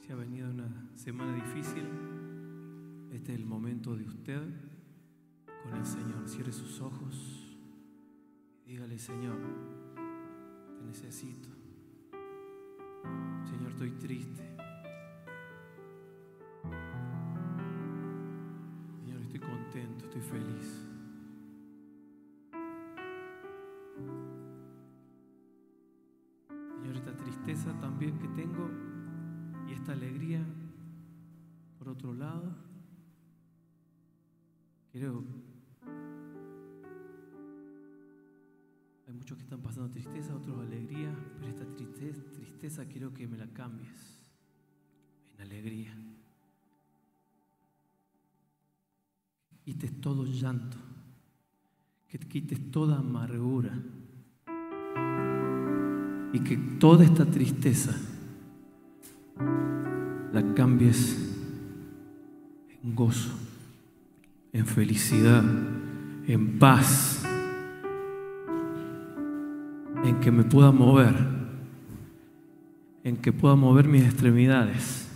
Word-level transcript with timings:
si 0.00 0.12
ha 0.12 0.14
venido 0.14 0.48
una 0.48 0.68
semana 0.94 1.34
difícil, 1.34 1.88
este 3.12 3.32
es 3.32 3.38
el 3.38 3.46
momento 3.46 3.96
de 3.96 4.04
usted 4.04 4.42
con 5.62 5.74
el 5.74 5.84
Señor. 5.84 6.28
Cierre 6.28 6.52
sus 6.52 6.80
ojos 6.80 7.56
y 8.64 8.72
dígale, 8.72 8.98
Señor, 8.98 9.38
te 10.78 10.84
necesito. 10.84 11.48
Señor, 13.44 13.72
estoy 13.72 13.90
triste. 13.92 14.42
Señor, 19.00 19.20
estoy 19.22 19.40
contento, 19.40 20.04
estoy 20.04 20.22
feliz. 20.22 20.83
Tengo 28.34 28.70
y 29.68 29.72
esta 29.72 29.92
alegría, 29.92 30.44
por 31.78 31.88
otro 31.88 32.12
lado, 32.12 32.54
creo 34.92 35.24
hay 39.06 39.12
muchos 39.14 39.36
que 39.36 39.44
están 39.44 39.60
pasando 39.60 39.90
tristeza, 39.90 40.34
otros 40.34 40.60
alegría, 40.60 41.14
pero 41.38 41.50
esta 41.50 41.66
tristeza, 41.76 42.22
tristeza 42.32 42.84
quiero 42.86 43.12
que 43.12 43.26
me 43.26 43.36
la 43.36 43.46
cambies 43.48 44.22
en 45.34 45.40
alegría. 45.40 45.94
Quites 49.62 50.00
todo 50.00 50.24
llanto, 50.24 50.76
que 52.08 52.18
quites 52.18 52.70
toda 52.70 52.98
amargura 52.98 53.78
y 56.32 56.40
que 56.40 56.56
toda 56.78 57.04
esta 57.04 57.24
tristeza 57.24 57.94
la 59.38 60.54
cambies 60.54 61.16
en 62.82 62.94
gozo, 62.94 63.30
en 64.52 64.66
felicidad, 64.66 65.44
en 66.26 66.58
paz, 66.58 67.24
en 70.04 70.20
que 70.20 70.30
me 70.30 70.44
pueda 70.44 70.72
mover, 70.72 71.14
en 73.04 73.16
que 73.16 73.32
pueda 73.32 73.54
mover 73.54 73.88
mis 73.88 74.04
extremidades, 74.04 75.08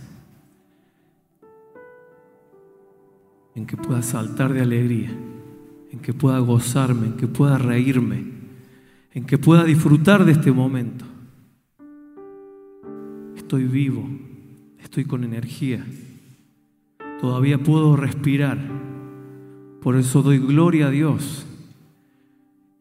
en 3.55 3.65
que 3.65 3.77
pueda 3.77 4.01
saltar 4.01 4.53
de 4.53 4.61
alegría, 4.61 5.11
en 5.91 5.99
que 5.99 6.13
pueda 6.13 6.39
gozarme, 6.39 7.07
en 7.07 7.17
que 7.17 7.27
pueda 7.27 7.57
reírme, 7.57 8.25
en 9.13 9.25
que 9.25 9.37
pueda 9.37 9.63
disfrutar 9.63 10.23
de 10.23 10.31
este 10.31 10.51
momento 10.51 11.05
estoy 13.49 13.63
vivo, 13.63 14.07
estoy 14.79 15.05
con 15.05 15.23
energía, 15.23 15.83
todavía 17.19 17.57
puedo 17.57 17.95
respirar. 17.95 18.59
Por 19.81 19.95
eso 19.95 20.21
doy 20.21 20.37
gloria 20.37 20.85
a 20.85 20.89
Dios. 20.91 21.47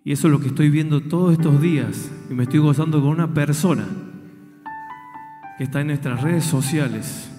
Y 0.04 0.12
eso 0.12 0.28
es 0.28 0.32
lo 0.32 0.40
que 0.40 0.48
estoy 0.48 0.68
viendo 0.68 1.00
todos 1.00 1.32
estos 1.32 1.62
días. 1.62 2.12
Y 2.28 2.34
me 2.34 2.42
estoy 2.42 2.60
gozando 2.60 3.00
con 3.00 3.08
una 3.08 3.32
persona 3.32 3.86
que 5.56 5.64
está 5.64 5.80
en 5.80 5.86
nuestras 5.86 6.20
redes 6.20 6.44
sociales, 6.44 7.30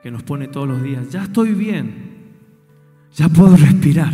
que 0.00 0.12
nos 0.12 0.22
pone 0.22 0.46
todos 0.46 0.68
los 0.68 0.80
días, 0.80 1.10
ya 1.10 1.24
estoy 1.24 1.50
bien, 1.50 1.94
ya 3.12 3.28
puedo 3.28 3.56
respirar. 3.56 4.12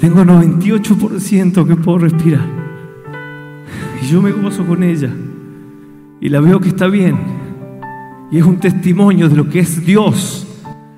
Tengo 0.00 0.24
98% 0.24 1.68
que 1.68 1.76
puedo 1.76 1.98
respirar. 1.98 2.46
Y 4.02 4.06
yo 4.06 4.22
me 4.22 4.32
gozo 4.32 4.66
con 4.66 4.82
ella 4.82 5.14
y 6.22 6.28
la 6.28 6.40
veo 6.40 6.60
que 6.60 6.68
está 6.68 6.86
bien. 6.86 7.18
Y 8.30 8.38
es 8.38 8.44
un 8.44 8.60
testimonio 8.60 9.28
de 9.28 9.34
lo 9.34 9.48
que 9.50 9.58
es 9.58 9.84
Dios, 9.84 10.46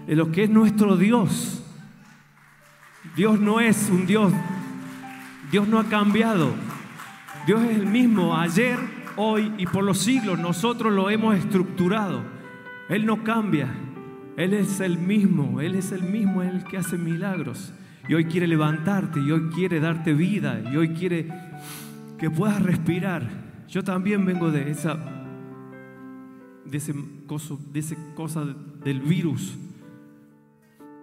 de 0.07 0.15
lo 0.15 0.31
que 0.31 0.45
es 0.45 0.51
nuestro 0.51 0.99
Dios. 0.99 1.63
Dios 3.17 3.41
no 3.41 3.59
es 3.59 3.89
un 3.91 4.07
Dios, 4.07 4.35
Dios 5.51 5.67
no 5.67 5.81
ha 5.81 5.85
cambiado. 5.85 6.51
Dios 7.47 7.63
es 7.63 7.79
el 7.79 7.87
mismo 7.87 8.37
ayer, 8.37 8.79
hoy 9.17 9.51
y 9.57 9.65
por 9.67 9.83
los 9.83 9.99
siglos. 9.99 10.39
Nosotros 10.39 10.93
lo 10.93 11.09
hemos 11.09 11.35
estructurado. 11.37 12.21
Él 12.91 13.07
no 13.07 13.25
cambia. 13.25 13.69
Él 14.37 14.53
es 14.53 14.81
el 14.81 14.99
mismo, 14.99 15.63
Él 15.63 15.75
es 15.75 15.91
el 15.93 16.03
mismo, 16.03 16.43
es 16.43 16.53
el 16.53 16.65
que 16.65 16.77
hace 16.77 16.99
milagros. 16.99 17.73
Y 18.09 18.15
hoy 18.15 18.27
quiere 18.27 18.47
levantarte, 18.47 19.21
y 19.21 19.31
hoy 19.31 19.49
quiere 19.55 19.81
darte 19.81 20.13
vida, 20.13 20.61
y 20.71 20.77
hoy 20.77 20.91
quiere 20.91 21.29
que 22.19 22.29
puedas 22.29 22.63
respirar. 22.63 23.27
Yo 23.69 23.83
también 23.83 24.27
vengo 24.27 24.51
de 24.51 24.71
esa, 24.71 25.14
de 26.65 26.79
ese 26.79 26.95
coso, 27.27 27.61
de 27.73 27.81
esa 27.81 27.97
cosa 28.15 28.45
del 28.85 29.01
virus 29.01 29.57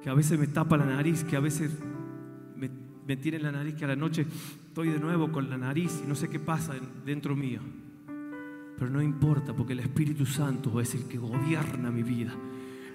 que 0.02 0.10
a 0.10 0.14
veces 0.14 0.40
me 0.40 0.48
tapa 0.48 0.78
la 0.78 0.86
nariz, 0.86 1.24
que 1.24 1.36
a 1.36 1.40
veces 1.40 1.72
me, 2.56 2.70
me 3.08 3.18
tiene 3.18 3.38
en 3.38 3.44
la 3.44 3.52
nariz, 3.52 3.76
que 3.76 3.86
a 3.86 3.90
la 3.90 3.96
noche 3.96 4.26
estoy 4.68 4.90
de 4.90 5.00
nuevo 5.00 5.32
con 5.32 5.50
la 5.50 5.58
nariz 5.58 6.02
y 6.04 6.08
no 6.08 6.16
sé 6.16 6.28
qué 6.28 6.40
pasa 6.40 6.74
dentro 7.06 7.36
mío. 7.36 7.60
Pero 8.78 8.90
no 8.90 9.02
importa 9.02 9.54
porque 9.54 9.74
el 9.74 9.80
Espíritu 9.82 10.26
Santo 10.26 10.82
es 10.82 10.96
el 10.96 11.04
que 11.06 11.20
gobierna 11.20 11.92
mi 11.92 12.02
vida. 12.02 12.34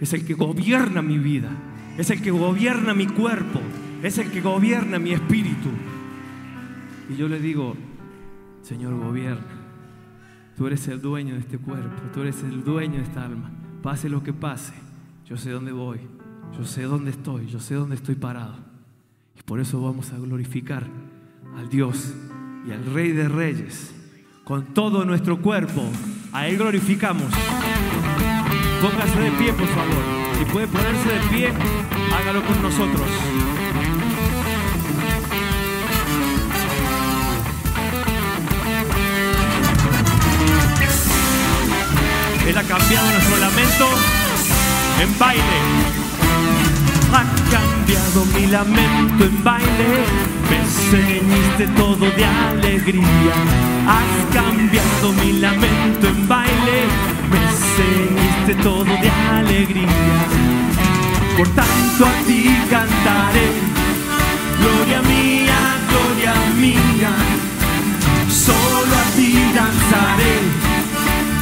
Es 0.01 0.13
el 0.15 0.27
que 0.27 0.35
gobierna 0.35 1.01
mi 1.01 1.17
vida. 1.17 1.51
Es 1.97 2.11
el 2.11 2.21
que 2.21 2.33
gobierna 2.33 2.93
mi 2.93 3.07
cuerpo. 3.07 3.61
Es 4.03 4.19
el 4.19 4.31
que 4.33 4.41
gobierna 4.41 4.99
mi 4.99 5.13
espíritu. 5.13 5.69
Y 7.09 7.17
yo 7.17 7.29
le 7.29 7.39
digo, 7.39 7.77
Señor, 8.63 8.95
gobierna. 8.99 9.56
Tú 10.57 10.67
eres 10.67 10.89
el 10.89 11.03
dueño 11.03 11.35
de 11.35 11.41
este 11.41 11.59
cuerpo, 11.59 12.03
tú 12.15 12.23
eres 12.23 12.43
el 12.43 12.65
dueño 12.65 12.97
de 12.97 13.03
esta 13.03 13.25
alma. 13.25 13.51
Pase 13.83 14.09
lo 14.09 14.23
que 14.23 14.33
pase, 14.33 14.73
yo 15.27 15.37
sé 15.37 15.51
dónde 15.51 15.71
voy, 15.71 16.01
yo 16.57 16.65
sé 16.65 16.85
dónde 16.85 17.11
estoy, 17.11 17.47
yo 17.47 17.61
sé 17.61 17.75
dónde 17.75 17.97
estoy 17.97 18.15
parado. 18.15 18.57
Y 19.39 19.43
por 19.43 19.61
eso 19.61 19.83
vamos 19.83 20.13
a 20.15 20.19
glorificar 20.19 20.85
al 21.59 21.69
Dios 21.69 22.15
y 22.67 22.73
al 22.73 22.87
Rey 22.87 23.13
de 23.13 23.29
Reyes 23.29 23.95
con 24.45 24.73
todo 24.73 25.05
nuestro 25.05 25.43
cuerpo. 25.43 25.83
A 26.33 26.49
Él 26.49 26.57
glorificamos. 26.57 27.31
Póngase 28.81 29.21
de 29.21 29.31
pie, 29.33 29.53
por 29.53 29.69
favor. 29.69 30.05
Si 30.39 30.45
puede 30.53 30.69
ponerse 30.69 31.09
de 31.09 31.21
pie, 31.37 31.53
hágalo 32.15 32.43
con 32.47 32.63
nosotros. 32.63 33.66
Él 42.47 42.57
ha 42.57 42.63
cambiado 42.63 43.11
nuestro 43.11 43.37
lamento 43.39 43.89
en 45.03 45.19
baile. 45.19 45.43
Ha 47.13 47.25
cambiado 47.51 48.25
mi 48.35 48.47
lamento 48.47 49.25
en 49.25 49.43
baile. 49.43 49.91
Me 50.49 50.61
ceñiste 50.91 51.67
todo 51.77 52.07
de 52.07 52.25
alegría. 52.25 53.35
Has 53.89 54.33
cambiado 54.33 55.13
mi 55.21 55.33
lamento 55.41 56.07
en 56.07 56.29
baile. 56.29 56.79
Me 57.33 57.43
ceñiste 57.75 58.63
todo 58.63 58.85
de 58.85 59.11
alegría. 59.11 59.89
Por 61.37 61.49
tanto 61.49 62.07
a 62.07 62.27
ti 62.29 62.57
cantaré. 62.71 63.49
Gloria 64.61 65.03
mía, 65.03 65.59
gloria 65.91 66.35
mía. 66.61 67.11
Solo 68.31 68.95
a 68.95 69.17
ti 69.17 69.35
danzaré. 69.53 70.66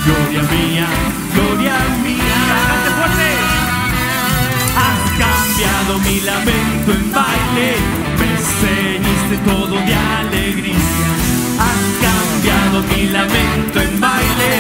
Gloria 0.04 0.42
mía, 0.42 0.87
gloria 1.34 1.76
mía. 2.03 2.38
Fuerte. 2.97 3.31
Has 4.84 5.03
cambiado 5.22 5.98
mi 6.00 6.20
lamento 6.20 6.92
en 6.92 7.10
baile. 7.10 7.69
Me 8.20 8.31
ceñiste 8.60 9.37
todo 9.47 9.76
de 9.76 9.94
alegría. 9.94 10.76
Has 11.66 11.84
cambiado 12.04 12.82
mi 12.91 13.09
lamento 13.09 13.81
en 13.81 14.00
baile. 14.00 14.50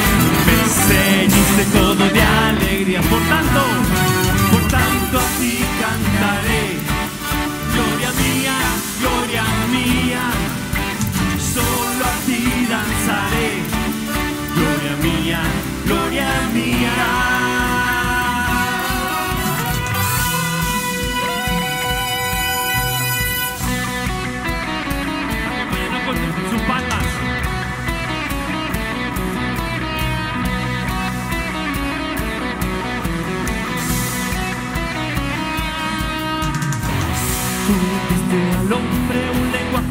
Me 0.46 0.56
ceñiste 0.86 1.64
todo 1.78 2.08
de 2.08 2.22
alegría. 2.22 3.02
Por 3.02 3.20
tanto, 3.28 3.60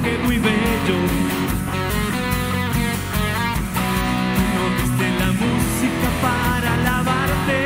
bosque 0.04 0.18
muy 0.24 0.38
bello. 0.38 0.98
No 4.56 4.64
viste 4.78 5.06
la 5.20 5.32
música 5.32 6.08
para 6.22 6.78
lavarte. 6.78 7.60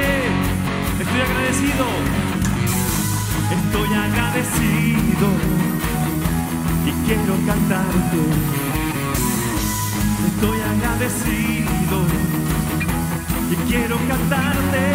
Estoy 0.99 1.21
agradecido, 1.21 1.85
estoy 3.57 3.93
agradecido 3.93 5.27
y 6.85 6.91
quiero 7.07 7.33
cantarte. 7.45 8.21
Estoy 10.27 10.59
agradecido 10.61 11.97
y 13.51 13.55
quiero 13.69 13.97
cantarte. 14.07 14.85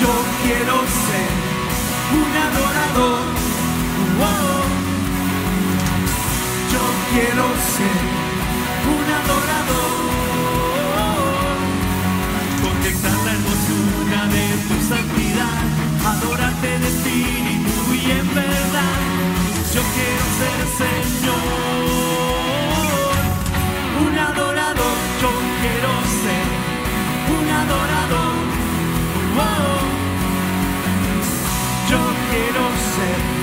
Yo 0.00 0.12
quiero 0.42 0.74
ser 1.04 1.28
un 2.12 2.30
adorador 2.36 3.45
yo 6.72 6.84
quiero 7.12 7.44
ser 7.76 8.00
un 8.96 9.06
adorador. 9.20 9.96
Contemplar 12.62 13.18
la 13.24 13.32
hermosura 13.32 14.20
de 14.34 14.44
tu 14.68 14.76
santidad, 14.88 15.60
adorarte 16.12 16.68
en 16.76 16.82
espíritu 16.82 17.82
y 17.92 18.10
en 18.10 18.28
verdad. 18.34 18.98
Yo 19.74 19.82
quiero 19.94 20.24
ser 20.40 20.60
Señor, 20.80 21.44
un 24.06 24.14
adorador. 24.18 24.96
Yo 25.20 25.30
quiero 25.60 25.92
ser 26.22 26.46
un 27.36 27.46
adorador. 27.62 28.36
Oh. 29.38 29.84
Yo 31.90 32.00
quiero 32.30 32.62
ser 32.96 33.35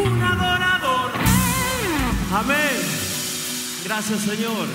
un 0.06 0.14
adorador. 0.22 1.10
Amén. 2.34 2.78
Gracias 3.84 4.20
Señor. 4.20 4.66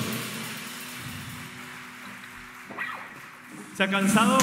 ¿Se 3.76 3.84
ha 3.84 3.90
cansado? 3.90 4.38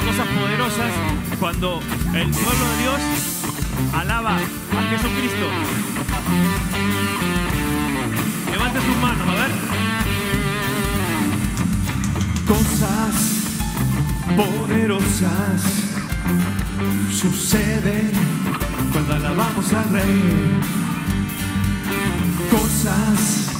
Cosas 0.00 0.26
poderosas 0.28 0.92
cuando 1.38 1.80
el 2.14 2.30
pueblo 2.30 2.64
de 2.70 2.82
Dios 2.82 3.00
alaba 3.94 4.36
a 4.36 4.82
Jesucristo. 4.90 5.46
Levante 8.50 8.80
sus 8.80 8.96
manos, 8.96 9.28
a 9.28 9.34
ver. 9.34 9.50
Cosas 12.46 13.14
poderosas 14.36 15.62
suceden 17.10 18.12
cuando 18.92 19.14
alabamos 19.14 19.72
al 19.72 19.90
Rey. 19.90 20.60
Cosas 22.50 23.50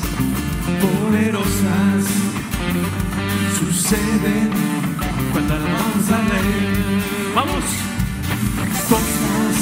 poderosas 0.81 2.05
suceden 3.59 4.92
cuando 5.33 5.55
alabamos 5.55 6.11
al 6.11 6.31
Rey. 6.31 7.33
Vamos. 7.35 7.65
Cosas 8.89 9.57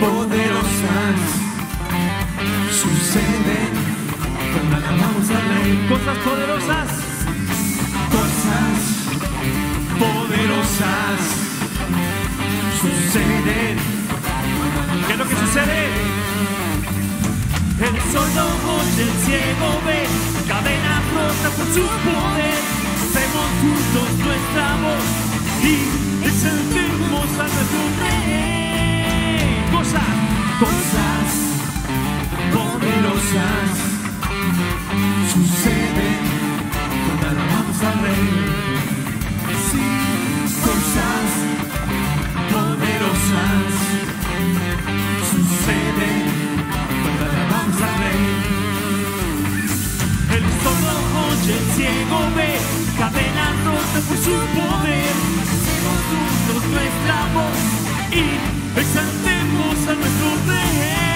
poderosas 0.00 1.18
suceden 2.80 3.72
cuando 4.52 4.76
alabamos 4.76 5.30
al 5.30 5.44
Rey. 5.54 5.86
Cosas 5.88 6.18
poderosas. 6.24 6.88
Cosas 8.16 8.78
poderosas 10.00 11.20
suceden. 12.80 13.76
¿Qué 15.06 15.12
es 15.12 15.18
lo 15.18 15.28
que 15.28 15.36
sucede? 15.36 15.80
El 17.78 17.94
sordo 18.10 18.46
oye, 18.78 19.02
el 19.02 19.10
ciego 19.26 19.80
ve, 19.84 20.06
cadena 20.48 21.02
rota 21.14 21.50
por 21.56 21.66
su 21.66 21.82
poder. 21.82 22.75
Hacemos 23.16 23.48
juntos 23.62 24.08
nuestra 24.26 24.76
voz 24.84 25.08
y 25.62 25.74
exaltemos 26.26 27.28
a 27.32 27.46
nuestro 27.48 27.82
rey. 28.02 29.40
Cosas, 29.72 30.14
cosas 30.60 31.28
poderosas 32.52 33.68
suceden 35.32 36.20
cuando 37.06 37.24
alabamos 37.30 37.78
al 37.88 37.96
rey. 38.04 38.28
Sí, 39.70 39.86
cosas 40.60 41.26
poderosas 42.52 43.72
suceden 45.30 46.22
cuando 47.02 47.22
alabamos 47.32 47.80
al 47.80 47.94
rey. 48.04 48.24
El 50.36 50.44
sordo 50.62 50.94
oye, 51.30 51.54
el 51.54 51.64
ciego 51.76 52.18
ve, 52.36 52.50
cadenas 52.98 53.64
rotas 53.64 54.04
por 54.08 54.16
su 54.16 54.30
poder. 54.30 55.14
Hacemos 55.52 56.00
juntos 56.10 56.62
nuestra 56.70 57.18
voz 57.34 57.58
y 58.12 58.80
exaltemos 58.80 59.88
a 59.88 59.94
nuestro 59.94 60.28
rey. 60.48 61.15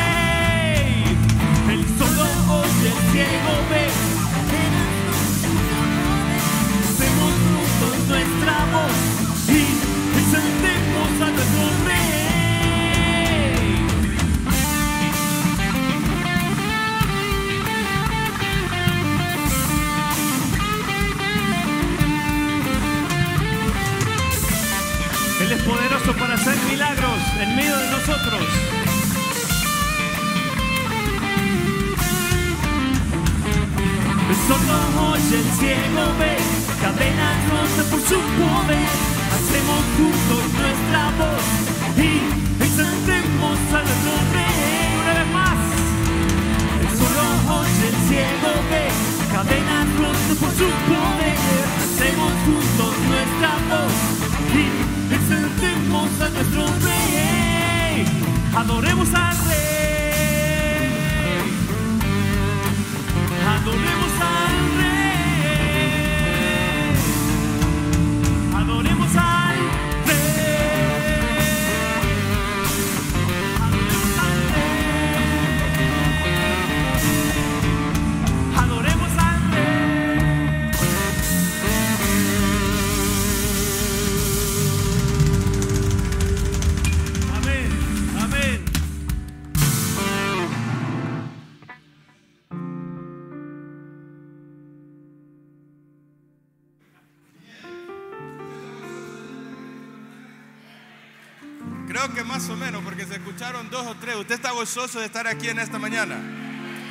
Gozoso 104.61 105.01
de 105.01 105.07
estar 105.07 105.27
aquí 105.27 105.49
en 105.49 105.59
esta 105.59 105.79
mañana? 105.79 106.21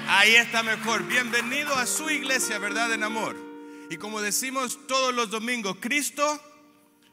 Ahí 0.08 0.34
está 0.34 0.64
mejor. 0.64 1.04
Bienvenido 1.04 1.76
a 1.76 1.86
su 1.86 2.10
iglesia, 2.10 2.58
¿verdad? 2.58 2.92
En 2.94 3.04
amor. 3.04 3.38
Y 3.92 3.98
como 3.98 4.22
decimos 4.22 4.88
todos 4.88 5.14
los 5.14 5.30
domingos, 5.30 5.78
Cristo, 5.80 6.26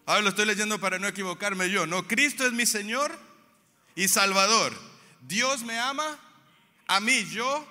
ahora 0.07 0.23
lo 0.23 0.31
estoy 0.31 0.47
leyendo 0.47 0.81
para 0.81 0.99
no 0.99 1.09
equivocarme 1.09 1.69
yo, 1.69 1.87
no, 1.87 2.09
Cristo 2.09 2.47
es 2.47 2.55
mi 2.55 2.65
Señor 2.65 3.13
y 3.95 4.09
Salvador. 4.09 4.73
Dios 5.21 5.63
me 5.63 5.79
ama, 5.79 6.19
a 6.87 7.01
mí 7.01 7.27
yo 7.27 7.69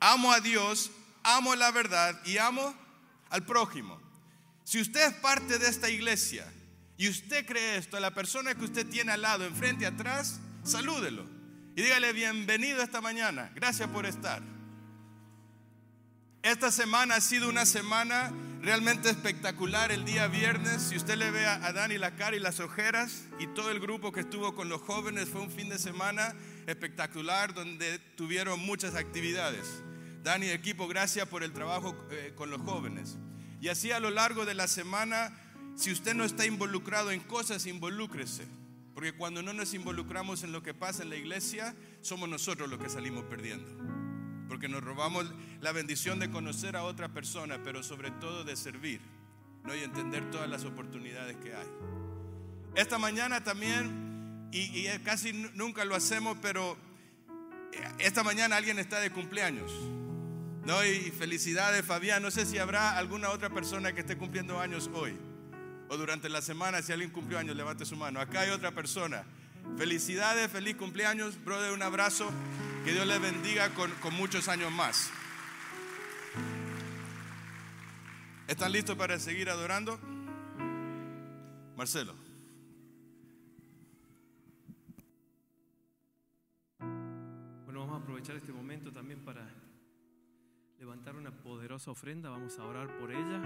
amo 0.00 0.32
a 0.32 0.40
Dios, 0.40 0.90
amo 1.22 1.54
la 1.54 1.70
verdad 1.70 2.20
y 2.24 2.38
amo 2.38 2.74
al 3.30 3.44
prójimo. 3.44 4.00
Si 4.64 4.80
usted 4.80 5.10
es 5.10 5.14
parte 5.20 5.60
de 5.60 5.68
esta 5.68 5.88
iglesia 5.88 6.52
y 6.96 7.08
usted 7.08 7.46
cree 7.46 7.76
esto, 7.76 7.96
a 7.96 8.00
la 8.00 8.12
persona 8.12 8.56
que 8.56 8.64
usted 8.64 8.84
tiene 8.84 9.12
al 9.12 9.22
lado, 9.22 9.44
enfrente, 9.44 9.86
atrás, 9.86 10.40
salúdelo 10.64 11.37
y 11.78 11.82
dígale 11.82 12.12
bienvenido 12.12 12.82
esta 12.82 13.00
mañana. 13.00 13.52
Gracias 13.54 13.88
por 13.90 14.04
estar. 14.04 14.42
Esta 16.42 16.72
semana 16.72 17.14
ha 17.14 17.20
sido 17.20 17.48
una 17.48 17.64
semana 17.66 18.32
realmente 18.60 19.08
espectacular. 19.08 19.92
El 19.92 20.04
día 20.04 20.26
viernes, 20.26 20.82
si 20.82 20.96
usted 20.96 21.14
le 21.14 21.30
ve 21.30 21.46
a 21.46 21.72
Dani 21.72 21.96
la 21.96 22.16
cara 22.16 22.34
y 22.34 22.40
las 22.40 22.58
ojeras 22.58 23.28
y 23.38 23.46
todo 23.54 23.70
el 23.70 23.78
grupo 23.78 24.10
que 24.10 24.22
estuvo 24.22 24.56
con 24.56 24.68
los 24.68 24.82
jóvenes, 24.82 25.28
fue 25.28 25.40
un 25.40 25.52
fin 25.52 25.68
de 25.68 25.78
semana 25.78 26.34
espectacular 26.66 27.54
donde 27.54 28.00
tuvieron 28.16 28.58
muchas 28.58 28.96
actividades. 28.96 29.84
Dani, 30.24 30.48
equipo, 30.48 30.88
gracias 30.88 31.28
por 31.28 31.44
el 31.44 31.52
trabajo 31.52 31.94
eh, 32.10 32.32
con 32.34 32.50
los 32.50 32.60
jóvenes. 32.60 33.18
Y 33.60 33.68
así 33.68 33.92
a 33.92 34.00
lo 34.00 34.10
largo 34.10 34.44
de 34.46 34.54
la 34.54 34.66
semana, 34.66 35.30
si 35.76 35.92
usted 35.92 36.14
no 36.14 36.24
está 36.24 36.44
involucrado 36.44 37.12
en 37.12 37.20
cosas, 37.20 37.66
involúcrese. 37.66 38.48
Porque 38.98 39.12
cuando 39.12 39.44
no 39.44 39.52
nos 39.52 39.74
involucramos 39.74 40.42
en 40.42 40.50
lo 40.50 40.60
que 40.60 40.74
pasa 40.74 41.04
en 41.04 41.10
la 41.10 41.14
iglesia, 41.14 41.72
somos 42.00 42.28
nosotros 42.28 42.68
los 42.68 42.80
que 42.80 42.88
salimos 42.88 43.22
perdiendo. 43.26 43.70
Porque 44.48 44.66
nos 44.66 44.82
robamos 44.82 45.32
la 45.60 45.70
bendición 45.70 46.18
de 46.18 46.32
conocer 46.32 46.74
a 46.74 46.82
otra 46.82 47.08
persona, 47.08 47.62
pero 47.62 47.84
sobre 47.84 48.10
todo 48.10 48.42
de 48.42 48.56
servir 48.56 49.00
¿no? 49.62 49.72
y 49.72 49.84
entender 49.84 50.28
todas 50.32 50.50
las 50.50 50.64
oportunidades 50.64 51.36
que 51.36 51.54
hay. 51.54 51.68
Esta 52.74 52.98
mañana 52.98 53.44
también, 53.44 54.48
y, 54.50 54.62
y 54.76 54.88
casi 55.04 55.32
nunca 55.32 55.84
lo 55.84 55.94
hacemos, 55.94 56.36
pero 56.42 56.76
eh, 57.72 57.80
esta 58.00 58.24
mañana 58.24 58.56
alguien 58.56 58.80
está 58.80 58.98
de 58.98 59.12
cumpleaños. 59.12 59.70
No, 60.64 60.84
y 60.84 61.12
felicidades 61.12 61.86
Fabián. 61.86 62.20
No 62.20 62.32
sé 62.32 62.44
si 62.44 62.58
habrá 62.58 62.98
alguna 62.98 63.30
otra 63.30 63.48
persona 63.48 63.92
que 63.92 64.00
esté 64.00 64.18
cumpliendo 64.18 64.58
años 64.58 64.90
hoy. 64.92 65.16
O 65.88 65.96
durante 65.96 66.28
la 66.28 66.42
semana, 66.42 66.82
si 66.82 66.92
alguien 66.92 67.10
cumplió 67.10 67.38
años, 67.38 67.56
levante 67.56 67.84
su 67.84 67.96
mano. 67.96 68.20
Acá 68.20 68.40
hay 68.40 68.50
otra 68.50 68.72
persona. 68.72 69.24
Felicidades, 69.76 70.50
feliz 70.50 70.76
cumpleaños, 70.76 71.42
brother, 71.44 71.72
un 71.72 71.82
abrazo. 71.82 72.30
Que 72.84 72.92
Dios 72.92 73.06
le 73.06 73.18
bendiga 73.18 73.74
con, 73.74 73.90
con 74.02 74.14
muchos 74.14 74.48
años 74.48 74.70
más. 74.70 75.10
¿Están 78.46 78.72
listos 78.72 78.96
para 78.96 79.18
seguir 79.18 79.50
adorando? 79.50 79.98
Marcelo. 81.76 82.14
Bueno, 87.64 87.80
vamos 87.80 88.00
a 88.00 88.02
aprovechar 88.02 88.36
este 88.36 88.52
momento 88.52 88.90
también 88.90 89.20
para 89.24 89.46
levantar 90.78 91.16
una 91.16 91.30
poderosa 91.30 91.90
ofrenda, 91.90 92.30
vamos 92.30 92.58
a 92.58 92.64
orar 92.64 92.88
por 92.98 93.10
ella, 93.10 93.42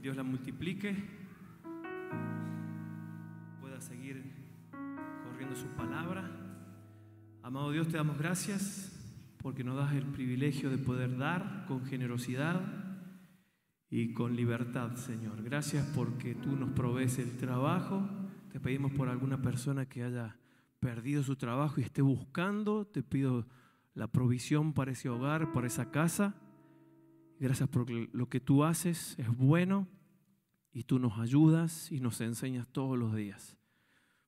Dios 0.00 0.16
la 0.16 0.22
multiplique, 0.22 0.96
pueda 3.60 3.80
seguir 3.80 4.22
corriendo 5.24 5.56
su 5.56 5.66
palabra. 5.68 6.30
Amado 7.42 7.72
Dios, 7.72 7.88
te 7.88 7.96
damos 7.96 8.16
gracias 8.16 8.94
porque 9.38 9.64
nos 9.64 9.76
das 9.76 9.94
el 9.94 10.06
privilegio 10.06 10.70
de 10.70 10.78
poder 10.78 11.16
dar 11.16 11.64
con 11.66 11.84
generosidad 11.84 12.60
y 13.90 14.12
con 14.12 14.36
libertad, 14.36 14.94
Señor. 14.94 15.42
Gracias 15.42 15.84
porque 15.96 16.34
tú 16.36 16.54
nos 16.54 16.70
provees 16.70 17.18
el 17.18 17.36
trabajo. 17.36 18.08
Te 18.52 18.60
pedimos 18.60 18.92
por 18.92 19.08
alguna 19.08 19.42
persona 19.42 19.88
que 19.88 20.04
haya 20.04 20.36
perdido 20.78 21.24
su 21.24 21.34
trabajo 21.34 21.80
y 21.80 21.84
esté 21.84 22.02
buscando, 22.02 22.86
te 22.86 23.02
pido 23.02 23.48
la 23.94 24.06
provisión 24.06 24.74
para 24.74 24.92
ese 24.92 25.08
hogar, 25.08 25.52
para 25.52 25.66
esa 25.66 25.90
casa. 25.90 26.36
Gracias 27.38 27.68
por 27.68 27.88
lo 27.90 28.28
que 28.28 28.40
tú 28.40 28.64
haces 28.64 29.14
es 29.18 29.28
bueno 29.36 29.88
y 30.72 30.84
tú 30.84 30.98
nos 30.98 31.18
ayudas 31.18 31.90
y 31.92 32.00
nos 32.00 32.20
enseñas 32.20 32.66
todos 32.68 32.98
los 32.98 33.14
días. 33.14 33.56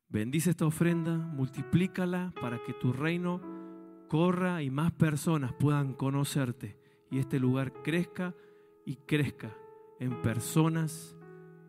Bendice 0.09 0.51
esta 0.51 0.67
ofrenda, 0.67 1.17
multiplícala 1.17 2.33
para 2.41 2.63
que 2.65 2.73
tu 2.73 2.93
reino 2.93 3.41
corra 4.09 4.63
y 4.63 4.71
más 4.71 4.93
personas 4.93 5.53
puedan 5.53 5.95
conocerte 5.95 6.79
y 7.11 7.19
este 7.19 7.39
lugar 7.39 7.73
crezca 7.83 8.35
y 8.85 8.97
crezca 8.97 9.57
en 9.99 10.23
personas 10.23 11.17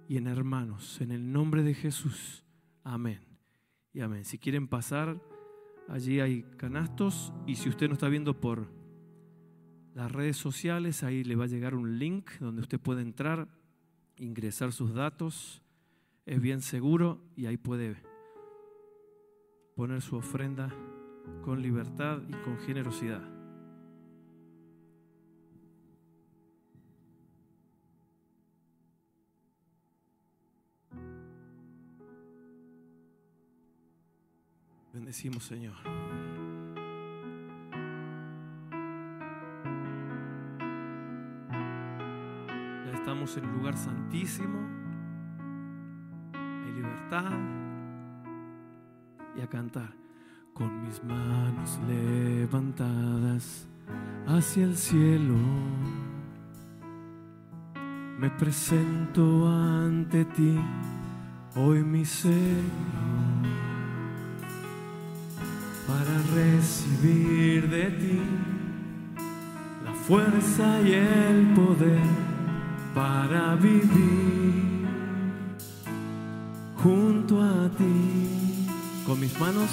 y 0.07 0.17
en 0.17 0.27
hermanos. 0.27 1.01
En 1.01 1.12
el 1.12 1.31
nombre 1.31 1.63
de 1.63 1.74
Jesús. 1.74 2.45
Amén. 2.83 3.21
Y 3.93 4.01
amén. 4.01 4.25
Si 4.25 4.38
quieren 4.38 4.67
pasar 4.67 5.19
Allí 5.91 6.21
hay 6.21 6.43
canastos 6.55 7.33
y 7.45 7.55
si 7.55 7.67
usted 7.67 7.89
no 7.89 7.95
está 7.95 8.07
viendo 8.07 8.39
por 8.39 8.69
las 9.93 10.12
redes 10.12 10.38
sociales, 10.38 11.03
ahí 11.03 11.24
le 11.24 11.36
va 11.36 11.45
a 11.45 11.48
llegar 11.48 11.75
un 11.75 12.00
link 12.00 12.31
donde 12.39 12.62
usted 12.62 12.79
puede 12.79 13.01
entrar, 13.01 13.48
ingresar 14.17 14.71
sus 14.71 14.93
datos. 14.93 15.62
Es 16.25 16.39
bien 16.41 16.62
seguro 16.62 17.21
y 17.36 17.45
ahí 17.45 17.57
puede 17.57 17.98
poner 19.75 20.01
su 20.01 20.15
ofrenda 20.15 20.74
con 21.43 21.62
libertad 21.62 22.21
y 22.27 22.33
con 22.43 22.57
generosidad. 22.60 23.21
Bendecimos, 34.93 35.43
Señor. 35.45 35.75
En 43.22 43.44
el 43.44 43.54
lugar 43.54 43.78
santísimo. 43.78 44.60
Hay 46.34 46.72
libertad. 46.74 47.38
Y 49.38 49.42
a 49.42 49.48
cantar. 49.48 49.94
Con 50.54 50.82
mis 50.82 51.04
manos 51.04 51.80
levantadas 51.88 53.68
hacia 54.28 54.63
el 54.63 54.75
cielo. 54.75 55.36
Me 58.18 58.30
presento 58.32 59.48
ante 59.48 60.25
ti, 60.25 60.60
hoy 61.56 61.84
mi 61.84 62.06
Señor 62.06 62.82
para 65.88 66.22
recibir 66.36 67.70
de 67.70 67.86
ti 67.92 68.22
la 69.84 69.94
fuerza 69.94 70.82
y 70.82 70.94
el 70.94 71.54
poder 71.54 72.30
para 72.93 73.55
vivir 73.55 74.88
junto 76.83 77.41
a 77.41 77.69
ti. 77.77 78.67
Con 79.05 79.19
mis 79.19 79.39
manos, 79.39 79.69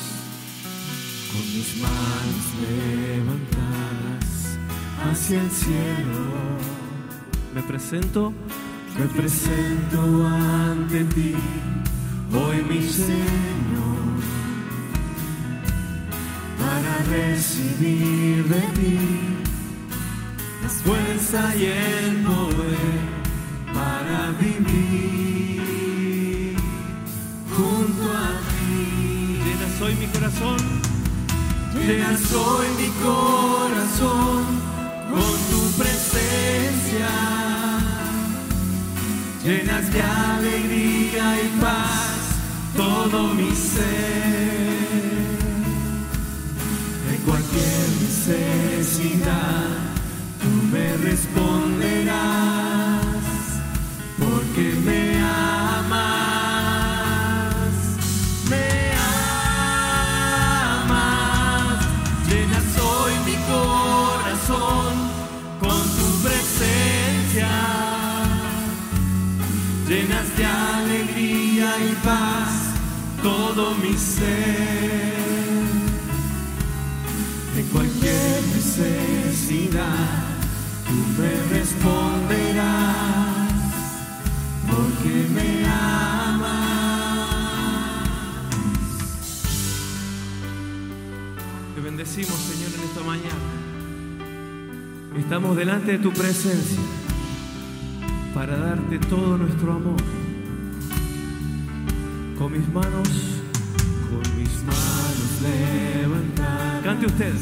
con 1.30 1.40
mis 1.40 1.80
manos 1.80 2.44
levantadas 2.68 4.58
hacia 5.04 5.42
el 5.42 5.50
cielo, 5.50 6.24
me 7.54 7.62
presento, 7.62 8.32
me 8.98 9.06
presento 9.06 10.26
ante 10.26 11.04
ti, 11.04 11.34
hoy 12.32 12.64
mi 12.68 12.82
Señor 12.82 13.98
recibir 17.08 18.44
de 18.44 18.60
ti 18.76 18.98
la 20.62 20.68
fuerza 20.68 21.56
y 21.56 21.64
el 21.66 22.16
poder 22.24 22.97
para 23.88 24.20
vivir 24.40 25.62
junto 27.56 28.02
a 28.26 28.28
ti. 28.48 28.82
Llena 29.44 29.68
soy 29.78 29.92
mi 30.02 30.06
corazón, 30.06 30.60
llena 31.74 32.12
soy 32.32 32.66
mi 32.80 32.90
corazón 33.06 34.40
con 35.12 35.36
tu 35.50 35.60
presencia. 35.80 37.10
Llenas 39.44 39.84
de 39.92 40.00
alegría 40.02 41.24
y 41.44 41.46
paz 41.60 42.18
todo 42.76 43.18
mi 43.34 43.50
ser 43.54 44.68
cualquier 47.28 47.88
necesidad, 48.02 49.66
tú 50.40 50.48
me 50.72 50.96
responderás, 50.96 51.77
todo 73.58 73.74
mi 73.74 73.92
ser 73.98 75.18
cualquier 77.72 78.42
necesidad, 78.54 79.82
tú 80.86 80.94
me 81.20 81.30
responderás, 81.58 83.50
porque 84.70 85.26
me 85.34 85.66
amas. 85.66 86.48
Te 91.74 91.80
bendecimos, 91.80 92.36
Señor, 92.36 92.70
en 92.78 92.82
esta 92.84 93.00
mañana. 93.02 93.48
Estamos 95.18 95.56
delante 95.56 95.92
de 95.92 95.98
tu 95.98 96.12
presencia 96.12 96.78
para 98.34 98.56
darte 98.56 99.00
todo 99.00 99.36
nuestro 99.36 99.72
amor. 99.72 99.96
Con 102.38 102.52
mis 102.52 102.68
manos, 102.68 103.27
con 104.22 104.36
mis 104.36 104.62
manos 104.64 105.42
levantadas. 105.42 106.82
Cante 106.84 107.06
usted. 107.06 107.34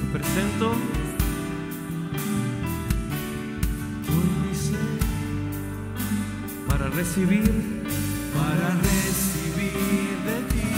Lo 0.00 0.12
presento. 0.12 0.74
Para 6.68 6.88
recibir, 6.88 7.50
para 8.32 8.68
recibir 8.76 10.16
de 10.26 10.38
ti 10.50 10.70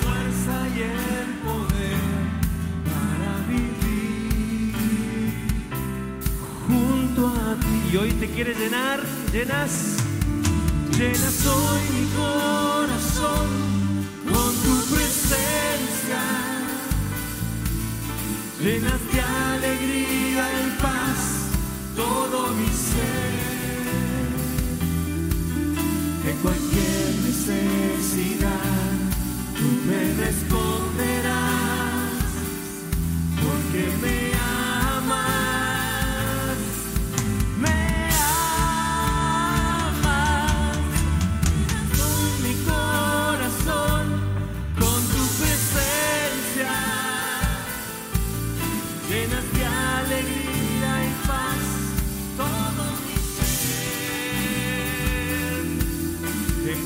fuerza 0.00 0.56
y 0.74 0.80
el 0.82 1.28
poder 1.44 2.02
para 2.90 3.30
vivir 3.48 4.74
junto 6.66 7.28
a 7.28 7.54
ti. 7.60 7.76
Y 7.92 7.96
hoy 7.96 8.10
te 8.12 8.26
quiere 8.28 8.54
llenar, 8.54 9.00
llenas, 9.32 9.97
llenas 10.98 11.46
hoy 11.46 11.82
mi 11.94 12.06
corazón 12.16 13.48
con 14.24 14.52
tu 14.64 14.94
presencia. 14.94 16.22
Llenas 18.60 19.00
de 19.12 19.20
alegría 19.20 20.44
y 20.66 20.82
paz 20.82 21.20
todo 21.94 22.48
mi 22.54 22.66
ser. 22.66 23.38
En 26.30 26.36
cualquier 26.42 27.08
necesidad 27.28 28.50
tú 29.56 29.66
me 29.88 30.00
responderás, 30.24 31.38
porque 33.40 33.82
me 34.02 34.37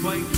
ser 0.03 0.32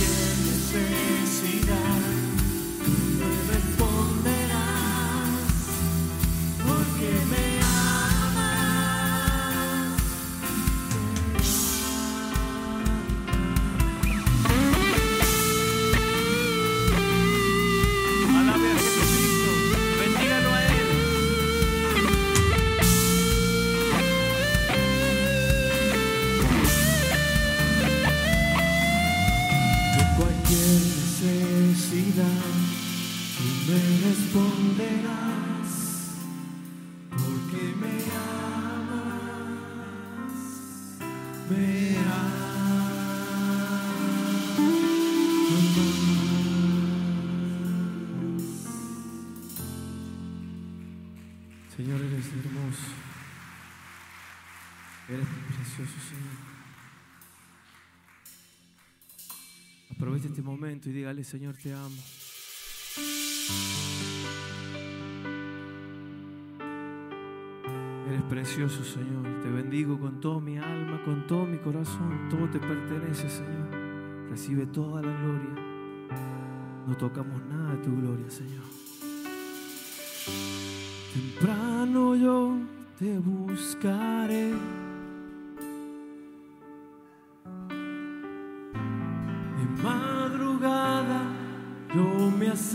y 60.83 60.91
dígale, 60.91 61.23
Señor, 61.23 61.55
te 61.55 61.73
amo. 61.73 61.95
Eres 68.07 68.23
precioso, 68.29 68.83
Señor. 68.83 69.41
Te 69.41 69.49
bendigo 69.49 69.99
con 69.99 70.19
toda 70.19 70.39
mi 70.39 70.57
alma, 70.57 71.01
con 71.05 71.25
todo 71.27 71.45
mi 71.45 71.57
corazón. 71.59 72.27
Todo 72.29 72.49
te 72.49 72.59
pertenece, 72.59 73.29
Señor. 73.29 73.69
Recibe 74.29 74.65
toda 74.67 75.01
la 75.01 75.11
gloria. 75.21 75.55
No 76.87 76.97
tocamos 76.97 77.41
nada 77.45 77.75
de 77.75 77.83
tu 77.83 77.95
gloria, 77.95 78.29
Señor. 78.29 78.65
Temprano 81.13 82.15
yo 82.15 82.57
te 82.99 83.17
buscaré. 83.19 84.53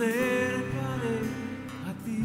Acercaré 0.01 1.19
a 1.89 1.93
ti. 2.05 2.23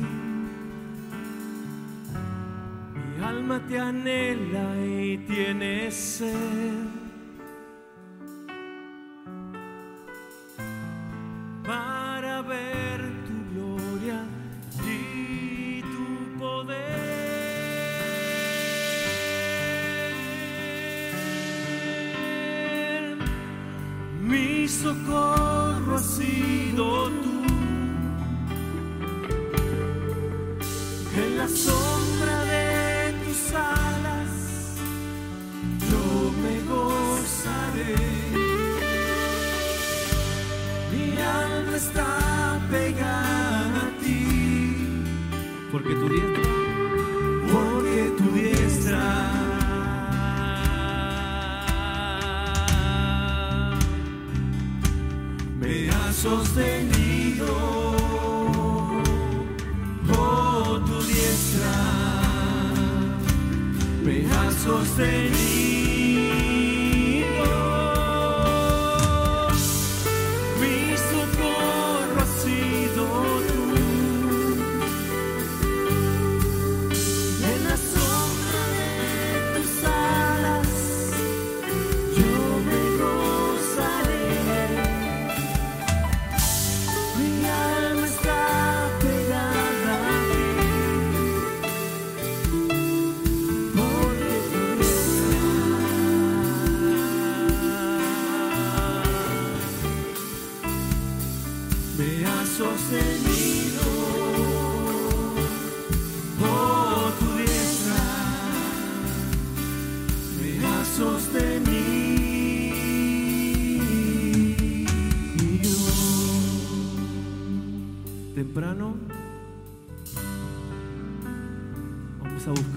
Mi 2.96 3.24
alma 3.24 3.60
te 3.68 3.80
anhela 3.80 4.68
y 4.82 5.18
tiene 5.28 5.92
sed. 5.92 6.85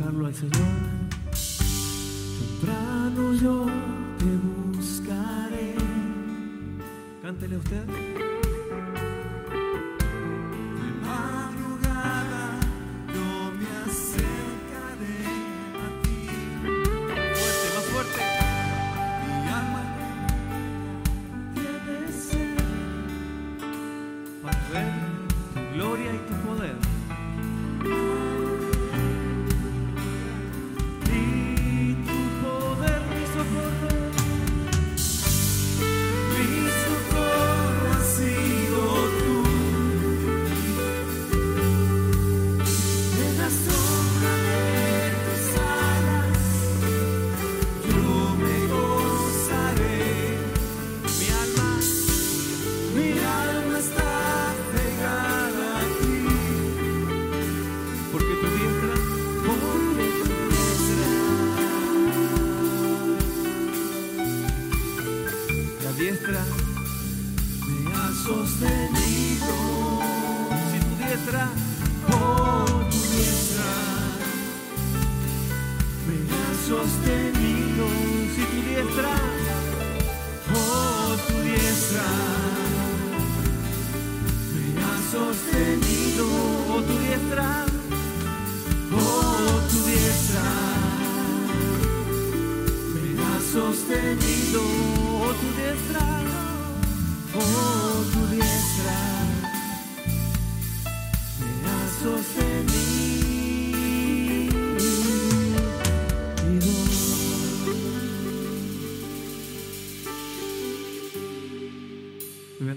al 0.08 0.34
Señor. 0.34 0.52
Temprano 2.60 3.34
yo 3.34 3.66
te 4.18 4.74
buscaré. 4.74 5.74
Cántele 7.22 7.58
usted. 7.58 8.17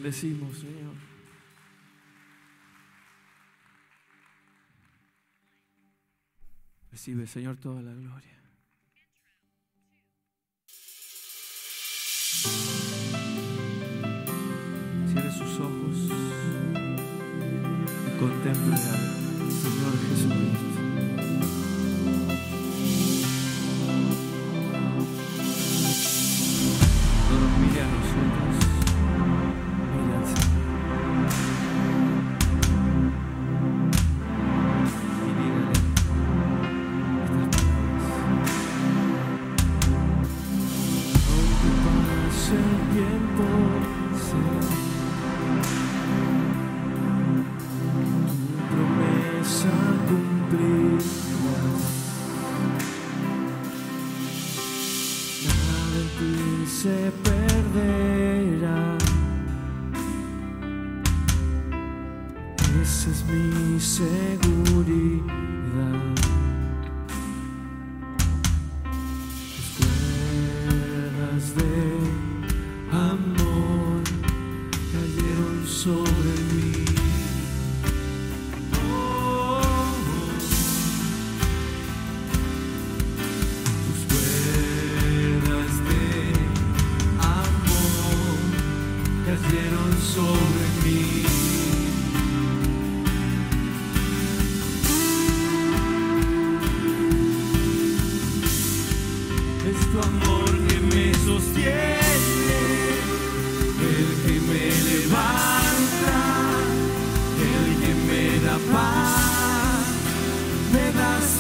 bendecimos, 0.02 0.58
Señor. 0.58 0.96
Recibe, 6.92 7.28
Señor, 7.28 7.58
toda 7.58 7.84
la 7.84 7.94
gloria. 7.94 8.41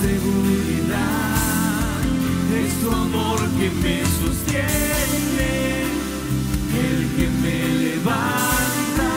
seguridad, 0.01 2.01
es 2.63 2.71
tu 2.81 2.89
amor 2.91 3.39
que 3.57 3.67
me 3.83 3.97
sostiene, 4.19 5.53
el 6.85 6.97
que 7.15 7.27
me 7.43 7.57
levanta, 7.85 9.11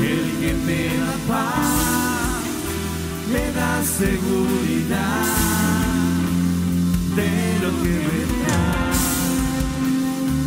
el 0.00 0.24
que 0.40 0.52
me 0.66 0.82
da 1.02 1.14
paz, 1.28 2.42
me 3.32 3.44
da 3.52 3.72
seguridad 3.84 5.26
de 7.16 7.30
lo 7.62 7.70
que 7.82 7.94
me 8.08 8.20
da. 8.46 8.66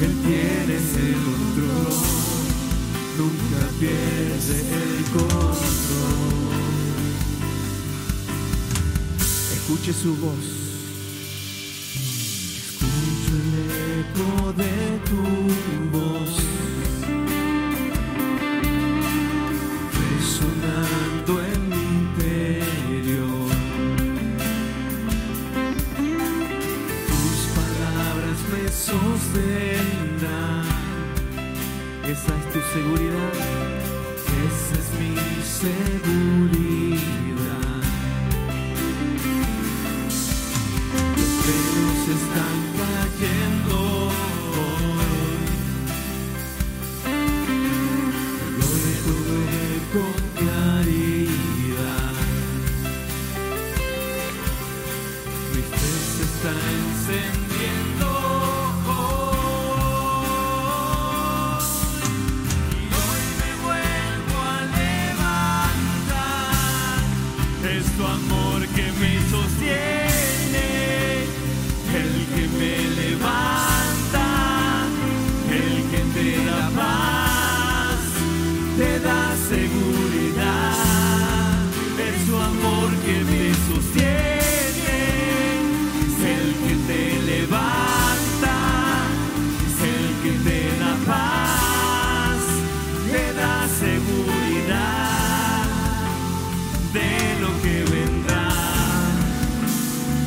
Él 0.04 0.14
tiene 0.26 0.76
el 0.78 1.16
control, 1.28 1.96
nunca 3.20 3.62
pierde 3.80 4.56
el 4.82 4.96
control. 5.14 6.81
Escute 9.72 9.92
esse 9.92 10.08
voz. 10.08 10.61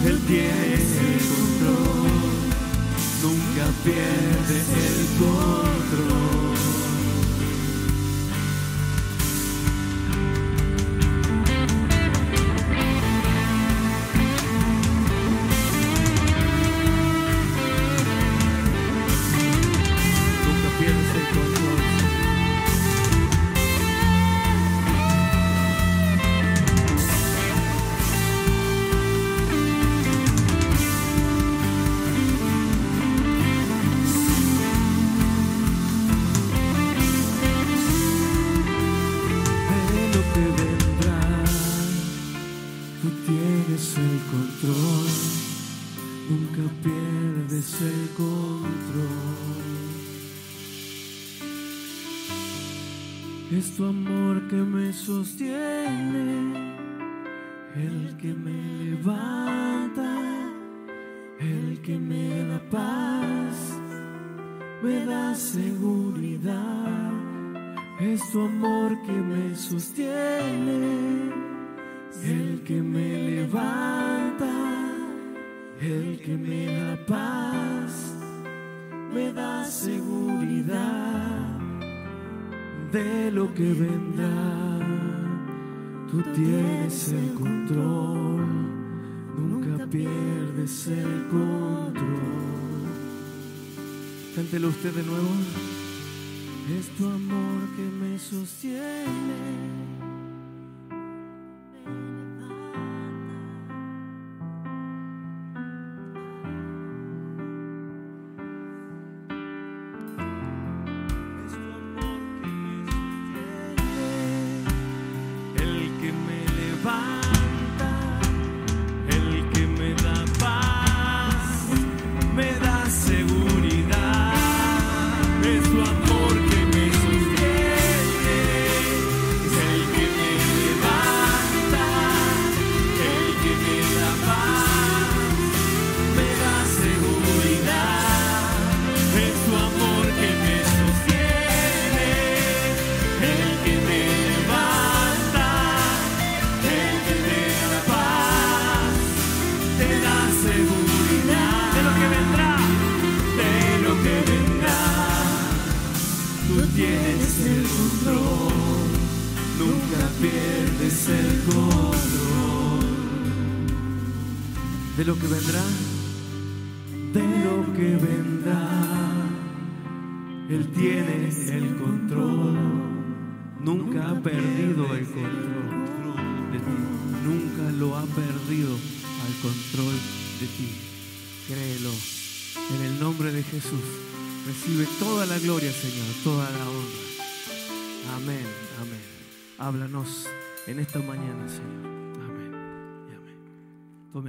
Él 0.07 0.21
tiene 0.27 0.75
el 0.75 1.21
control, 1.31 2.11
nunca 3.23 3.64
pierde. 3.83 4.24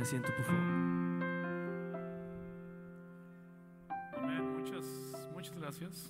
Asiento, 0.05 0.31
por 0.35 0.45
favor. 0.45 0.61
Amén. 4.17 4.53
Muchas, 4.59 4.85
muchas 5.33 5.55
gracias. 5.57 6.09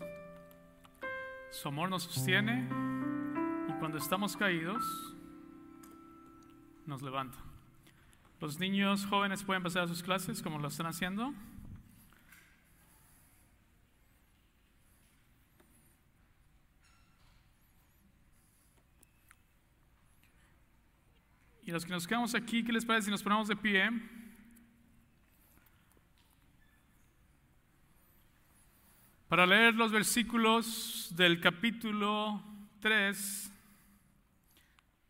Su 1.50 1.70
amor 1.70 1.90
nos 1.90 2.04
sostiene 2.04 2.68
y 3.70 3.72
cuando 3.80 3.98
estamos 3.98 4.36
caídos 4.36 4.84
nos 6.86 7.02
levanta. 7.02 7.38
Los 8.42 8.60
niños 8.60 9.06
jóvenes 9.06 9.44
pueden 9.44 9.64
pasar 9.64 9.84
a 9.84 9.88
sus 9.88 10.04
clases 10.04 10.42
como 10.42 10.60
lo 10.60 10.68
están 10.68 10.88
haciendo. 10.88 11.34
Y 21.66 21.72
los 21.72 21.86
que 21.86 21.92
nos 21.92 22.08
quedamos 22.08 22.36
aquí, 22.36 22.64
¿qué 22.64 22.72
les 22.72 22.86
parece 22.86 23.06
si 23.06 23.12
nos 23.12 23.24
ponemos 23.24 23.48
de 23.48 23.56
pie? 23.56 23.90
para 29.28 29.46
leer 29.46 29.74
los 29.74 29.92
versículos 29.92 31.10
del 31.16 31.42
capítulo 31.42 32.42
3 32.80 33.52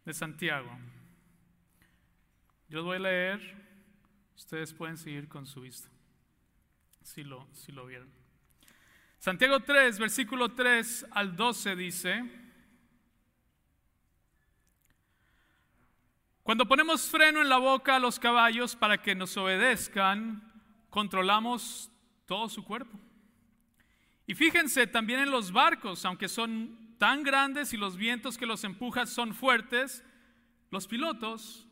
de 0.06 0.14
Santiago. 0.14 0.72
Yo 2.70 2.78
los 2.78 2.86
voy 2.86 2.96
a 2.96 3.02
leer, 3.02 3.56
ustedes 4.36 4.74
pueden 4.74 4.98
seguir 4.98 5.28
con 5.28 5.46
su 5.46 5.62
vista, 5.62 5.90
si 7.04 7.24
lo, 7.24 7.48
si 7.54 7.72
lo 7.72 7.86
vieron. 7.86 8.10
Santiago 9.20 9.60
3, 9.60 10.00
versículo 10.00 10.54
3 10.54 11.08
al 11.12 11.36
12 11.36 11.76
dice, 11.76 12.24
cuando 16.46 16.68
ponemos 16.68 17.10
freno 17.10 17.42
en 17.42 17.50
la 17.50 17.58
boca 17.58 17.96
a 17.96 18.00
los 18.00 18.20
caballos 18.20 18.76
para 18.76 19.02
que 19.02 19.16
nos 19.16 19.36
obedezcan, 19.36 20.44
controlamos 20.92 21.92
todo 22.28 22.50
su 22.50 22.64
cuerpo. 22.64 23.00
Y 24.28 24.36
fíjense 24.36 24.86
también 24.86 25.22
en 25.22 25.32
los 25.32 25.52
barcos, 25.52 26.06
aunque 26.06 26.28
son 26.30 26.98
tan 27.00 27.24
grandes 27.24 27.74
y 27.74 27.78
los 27.78 27.98
vientos 27.98 28.38
que 28.38 28.46
los 28.46 28.64
empujan 28.64 29.08
son 29.08 29.34
fuertes, 29.34 30.04
los 30.70 30.86
pilotos 30.86 31.68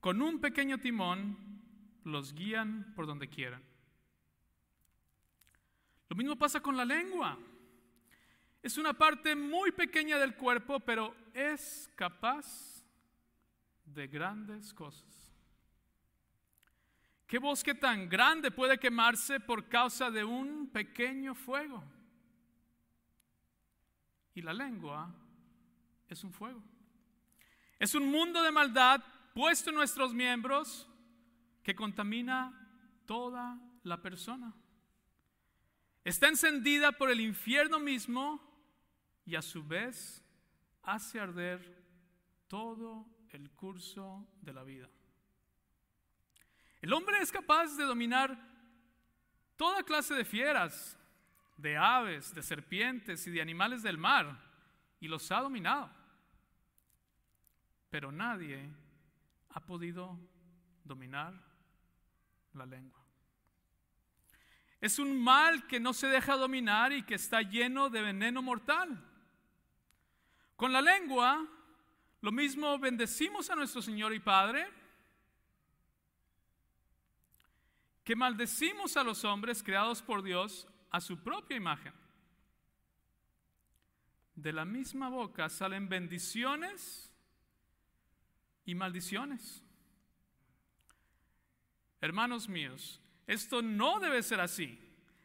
con 0.00 0.22
un 0.22 0.40
pequeño 0.40 0.78
timón 0.78 1.38
los 2.02 2.34
guían 2.34 2.92
por 2.96 3.06
donde 3.06 3.28
quieran. 3.28 3.62
Lo 6.08 6.16
mismo 6.16 6.34
pasa 6.34 6.58
con 6.58 6.76
la 6.76 6.84
lengua. 6.84 7.38
Es 8.60 8.76
una 8.76 8.92
parte 8.92 9.36
muy 9.36 9.70
pequeña 9.70 10.18
del 10.18 10.34
cuerpo, 10.34 10.80
pero 10.80 11.14
es 11.32 11.88
capaz 11.94 12.77
de 13.94 14.06
grandes 14.06 14.72
cosas. 14.72 15.32
¿Qué 17.26 17.38
bosque 17.38 17.74
tan 17.74 18.08
grande 18.08 18.50
puede 18.50 18.78
quemarse 18.78 19.38
por 19.38 19.68
causa 19.68 20.10
de 20.10 20.24
un 20.24 20.70
pequeño 20.70 21.34
fuego? 21.34 21.84
Y 24.34 24.40
la 24.40 24.54
lengua 24.54 25.14
es 26.08 26.24
un 26.24 26.32
fuego. 26.32 26.62
Es 27.78 27.94
un 27.94 28.10
mundo 28.10 28.42
de 28.42 28.50
maldad 28.50 29.02
puesto 29.34 29.70
en 29.70 29.76
nuestros 29.76 30.14
miembros 30.14 30.88
que 31.62 31.74
contamina 31.74 32.52
toda 33.04 33.60
la 33.82 34.00
persona. 34.00 34.54
Está 36.02 36.28
encendida 36.28 36.92
por 36.92 37.10
el 37.10 37.20
infierno 37.20 37.78
mismo 37.78 38.40
y 39.26 39.34
a 39.34 39.42
su 39.42 39.62
vez 39.62 40.24
hace 40.82 41.20
arder 41.20 41.84
todo 42.48 43.06
el 43.32 43.50
curso 43.50 44.26
de 44.40 44.52
la 44.52 44.62
vida. 44.62 44.88
El 46.80 46.92
hombre 46.92 47.18
es 47.20 47.32
capaz 47.32 47.76
de 47.76 47.84
dominar 47.84 48.38
toda 49.56 49.82
clase 49.82 50.14
de 50.14 50.24
fieras, 50.24 50.96
de 51.56 51.76
aves, 51.76 52.34
de 52.34 52.42
serpientes 52.42 53.26
y 53.26 53.30
de 53.30 53.42
animales 53.42 53.82
del 53.82 53.98
mar, 53.98 54.38
y 55.00 55.08
los 55.08 55.30
ha 55.32 55.40
dominado. 55.40 55.90
Pero 57.90 58.12
nadie 58.12 58.70
ha 59.50 59.60
podido 59.60 60.18
dominar 60.84 61.34
la 62.54 62.66
lengua. 62.66 62.98
Es 64.80 64.98
un 65.00 65.20
mal 65.20 65.66
que 65.66 65.80
no 65.80 65.92
se 65.92 66.06
deja 66.06 66.36
dominar 66.36 66.92
y 66.92 67.02
que 67.02 67.16
está 67.16 67.42
lleno 67.42 67.90
de 67.90 68.02
veneno 68.02 68.42
mortal. 68.42 69.04
Con 70.54 70.72
la 70.72 70.80
lengua, 70.80 71.44
lo 72.20 72.32
mismo 72.32 72.78
bendecimos 72.78 73.48
a 73.50 73.54
nuestro 73.54 73.80
Señor 73.80 74.12
y 74.12 74.20
Padre, 74.20 74.66
que 78.02 78.16
maldecimos 78.16 78.96
a 78.96 79.04
los 79.04 79.24
hombres 79.24 79.62
creados 79.62 80.02
por 80.02 80.22
Dios 80.22 80.66
a 80.90 81.00
su 81.00 81.18
propia 81.22 81.56
imagen. 81.56 81.92
De 84.34 84.52
la 84.52 84.64
misma 84.64 85.08
boca 85.08 85.48
salen 85.48 85.88
bendiciones 85.88 87.12
y 88.64 88.74
maldiciones. 88.74 89.62
Hermanos 92.00 92.48
míos, 92.48 93.00
esto 93.26 93.62
no 93.62 94.00
debe 94.00 94.22
ser 94.22 94.40
así. 94.40 94.78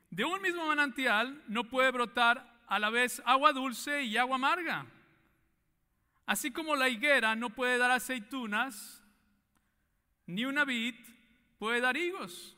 De 0.10 0.26
un 0.26 0.42
mismo 0.42 0.66
manantial 0.66 1.44
no 1.48 1.64
puede 1.64 1.92
brotar 1.92 2.62
a 2.68 2.80
la 2.80 2.90
vez 2.90 3.22
agua 3.26 3.54
dulce 3.54 4.04
y 4.04 4.18
agua 4.18 4.36
amarga. 4.36 4.86
Así 6.26 6.52
como 6.52 6.76
la 6.76 6.90
higuera 6.90 7.36
no 7.36 7.50
puede 7.50 7.78
dar 7.78 7.92
aceitunas, 7.92 9.04
ni 10.26 10.46
una 10.46 10.64
vid 10.64 10.96
puede 11.58 11.82
dar 11.82 11.98
higos. 11.98 12.58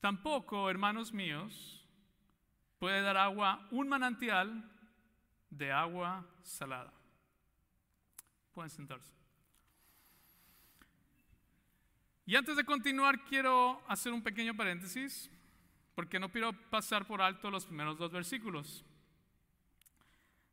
Tampoco, 0.00 0.70
hermanos 0.70 1.12
míos, 1.12 1.84
puede 2.78 3.00
dar 3.00 3.16
agua 3.16 3.66
un 3.70 3.88
manantial 3.88 4.70
de 5.50 5.72
agua 5.72 6.24
salada. 6.42 6.92
Pueden 8.52 8.70
sentarse. 8.70 9.12
Y 12.24 12.34
antes 12.34 12.56
de 12.56 12.64
continuar, 12.64 13.24
quiero 13.24 13.82
hacer 13.86 14.12
un 14.12 14.22
pequeño 14.22 14.56
paréntesis, 14.56 15.30
porque 15.94 16.18
no 16.18 16.30
quiero 16.30 16.52
pasar 16.70 17.06
por 17.06 17.22
alto 17.22 17.50
los 17.50 17.66
primeros 17.66 17.98
dos 17.98 18.10
versículos. 18.10 18.84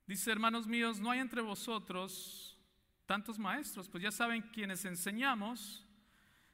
Dice, 0.05 0.31
hermanos 0.31 0.67
míos, 0.67 0.99
no 0.99 1.11
hay 1.11 1.19
entre 1.19 1.41
vosotros 1.41 2.57
tantos 3.05 3.39
maestros, 3.39 3.89
pues 3.89 4.03
ya 4.03 4.11
saben, 4.11 4.41
quienes 4.41 4.85
enseñamos, 4.85 5.85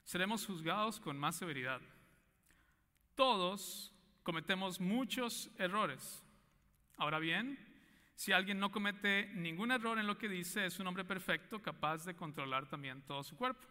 seremos 0.04 0.46
juzgados 0.46 1.00
con 1.00 1.18
más 1.18 1.36
severidad. 1.36 1.82
Todos 3.16 3.94
cometemos 4.24 4.80
muchos 4.80 5.50
errores. 5.58 6.24
Ahora 6.98 7.20
bien, 7.20 7.58
si 8.16 8.32
alguien 8.32 8.60
no 8.60 8.72
comete 8.72 9.32
ningún 9.34 9.72
error 9.72 9.98
en 9.98 10.06
lo 10.06 10.18
que 10.18 10.28
dice, 10.28 10.66
es 10.66 10.80
un 10.80 10.88
hombre 10.88 11.06
perfecto, 11.06 11.62
capaz 11.62 12.06
de 12.06 12.16
controlar 12.16 12.68
también 12.68 13.02
todo 13.04 13.24
su 13.24 13.36
cuerpo. 13.36 13.66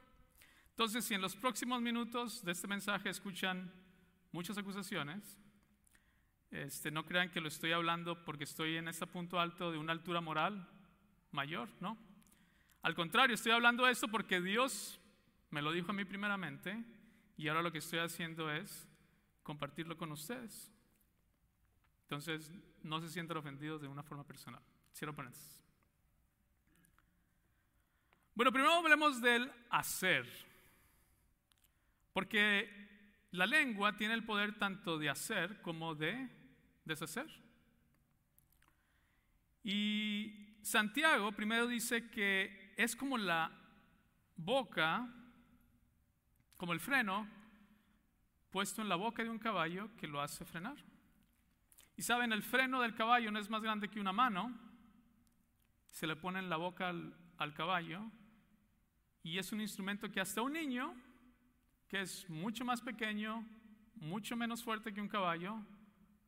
Entonces, 0.71 1.05
si 1.05 1.15
en 1.15 1.21
los 1.21 1.37
próximos 1.37 1.83
minutos 1.83 2.45
de 2.45 2.53
este 2.53 2.67
mensaje 2.67 3.11
escuchan 3.11 3.73
muchas 4.33 4.57
acusaciones, 4.57 5.39
este, 6.51 6.91
no 6.91 7.05
crean 7.05 7.31
que 7.31 7.41
lo 7.41 7.49
estoy 7.49 7.73
hablando 7.73 8.25
porque 8.25 8.45
estoy 8.45 8.77
en 8.77 8.89
este 8.89 9.07
punto 9.07 9.39
alto 9.39 9.71
de 9.71 9.79
una 9.79 9.93
altura 9.93 10.21
moral 10.21 10.69
mayor, 11.31 11.69
¿no? 11.81 11.99
Al 12.83 12.95
contrario, 12.95 13.35
estoy 13.35 13.53
hablando 13.53 13.85
de 13.85 13.93
esto 13.93 14.09
porque 14.09 14.41
Dios 14.41 15.01
me 15.51 15.63
lo 15.63 15.73
dijo 15.73 15.91
a 15.91 15.95
mí 15.95 16.05
primeramente 16.05 16.85
y 17.37 17.49
ahora 17.49 17.63
lo 17.63 17.73
que 17.73 17.79
estoy 17.79 17.99
haciendo 17.99 18.51
es 18.51 18.89
compartirlo 19.43 19.97
con 19.97 20.13
ustedes. 20.13 20.73
Entonces, 22.03 22.53
no 22.83 23.01
se 23.01 23.09
sientan 23.09 23.37
ofendidos 23.37 23.83
de 23.83 23.89
una 23.89 24.03
forma 24.03 24.25
personal. 24.25 24.63
Cierro 24.95 25.15
paréntesis. 25.15 25.63
Bueno, 28.35 28.53
primero 28.53 28.73
hablemos 28.73 29.21
del 29.21 29.53
hacer. 29.69 30.27
Porque 32.13 32.89
la 33.33 33.47
lengua 33.47 33.97
tiene 33.97 34.15
el 34.15 34.25
poder 34.25 34.59
tanto 34.59 34.99
de 34.99 35.11
hacer 35.11 35.61
como 35.61 35.95
de 35.95 36.38
deshacer. 36.89 37.27
Y 39.63 40.57
Santiago 40.63 41.33
primero 41.33 41.67
dice 41.67 42.11
que 42.11 42.75
es 42.77 42.97
como 42.97 43.17
la 43.17 43.51
boca, 44.37 45.09
como 46.57 46.73
el 46.73 46.81
freno 46.81 47.29
puesto 48.51 48.83
en 48.83 48.89
la 48.89 48.97
boca 48.97 49.23
de 49.23 49.31
un 49.31 49.39
caballo 49.39 49.91
que 49.97 50.09
lo 50.09 50.21
hace 50.21 50.45
frenar. 50.45 50.77
Y 51.97 52.03
saben, 52.03 52.33
el 52.33 52.43
freno 52.43 52.81
del 52.81 52.95
caballo 52.95 53.31
no 53.31 53.39
es 53.39 53.51
más 53.51 53.63
grande 53.63 53.89
que 53.89 54.01
una 54.01 54.13
mano, 54.13 54.57
se 55.87 56.07
le 56.07 56.17
pone 56.17 56.39
en 56.39 56.49
la 56.49 56.57
boca 56.57 56.89
al, 56.89 57.15
al 57.39 57.55
caballo 57.55 58.03
y 59.23 59.39
es 59.39 59.53
un 59.53 59.61
instrumento 59.61 60.11
que 60.11 60.21
hasta 60.21 60.43
un 60.43 60.53
niño 60.53 60.95
que 61.89 62.03
es 62.03 62.29
mucho 62.29 62.65
más 62.65 62.81
pequeño, 62.81 63.45
mucho 63.97 64.37
menos 64.37 64.63
fuerte 64.63 64.93
que 64.93 65.01
un 65.01 65.09
caballo, 65.09 65.61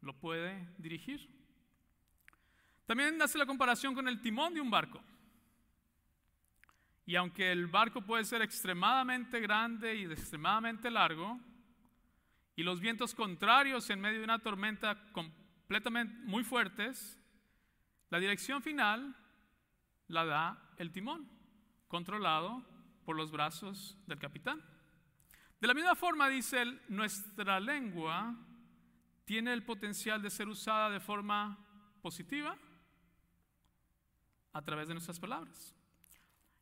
lo 0.03 0.14
puede 0.14 0.68
dirigir. 0.78 1.28
También 2.86 3.20
hace 3.22 3.38
la 3.38 3.46
comparación 3.46 3.94
con 3.94 4.09
el 4.09 4.20
timón 4.20 4.55
de 4.55 4.61
un 4.61 4.70
barco. 4.70 5.03
Y 7.07 7.16
aunque 7.16 7.51
el 7.51 7.66
barco 7.66 8.03
puede 8.03 8.24
ser 8.24 8.42
extremadamente 8.42 9.40
grande 9.40 9.94
y 9.94 10.05
extremadamente 10.05 10.90
largo, 10.90 11.40
y 12.57 12.62
los 12.62 12.80
vientos 12.80 13.14
contrarios 13.14 13.88
en 13.90 14.01
medio 14.01 14.18
de 14.18 14.24
una 14.24 14.38
tormenta 14.38 15.03
completamente 15.12 16.14
muy 16.24 16.44
fuertes, 16.44 17.18
la 18.11 18.18
dirección 18.18 18.62
final 18.62 19.16
la 20.09 20.24
da 20.24 20.70
el 20.76 20.92
timón, 20.92 21.28
controlado 21.88 22.64
por 23.05 23.16
los 23.16 23.30
brazos 23.30 23.96
del 24.07 24.18
capitán. 24.18 24.62
De 25.61 25.68
la 25.68 25.74
misma 25.74 25.94
forma, 25.94 26.28
dice 26.28 26.62
él, 26.62 26.82
nuestra 26.88 27.61
lengua 27.61 28.36
tiene 29.30 29.52
el 29.52 29.62
potencial 29.62 30.20
de 30.20 30.28
ser 30.28 30.48
usada 30.48 30.90
de 30.90 30.98
forma 30.98 31.56
positiva 32.02 32.58
a 34.52 34.60
través 34.60 34.88
de 34.88 34.94
nuestras 34.94 35.20
palabras. 35.20 35.72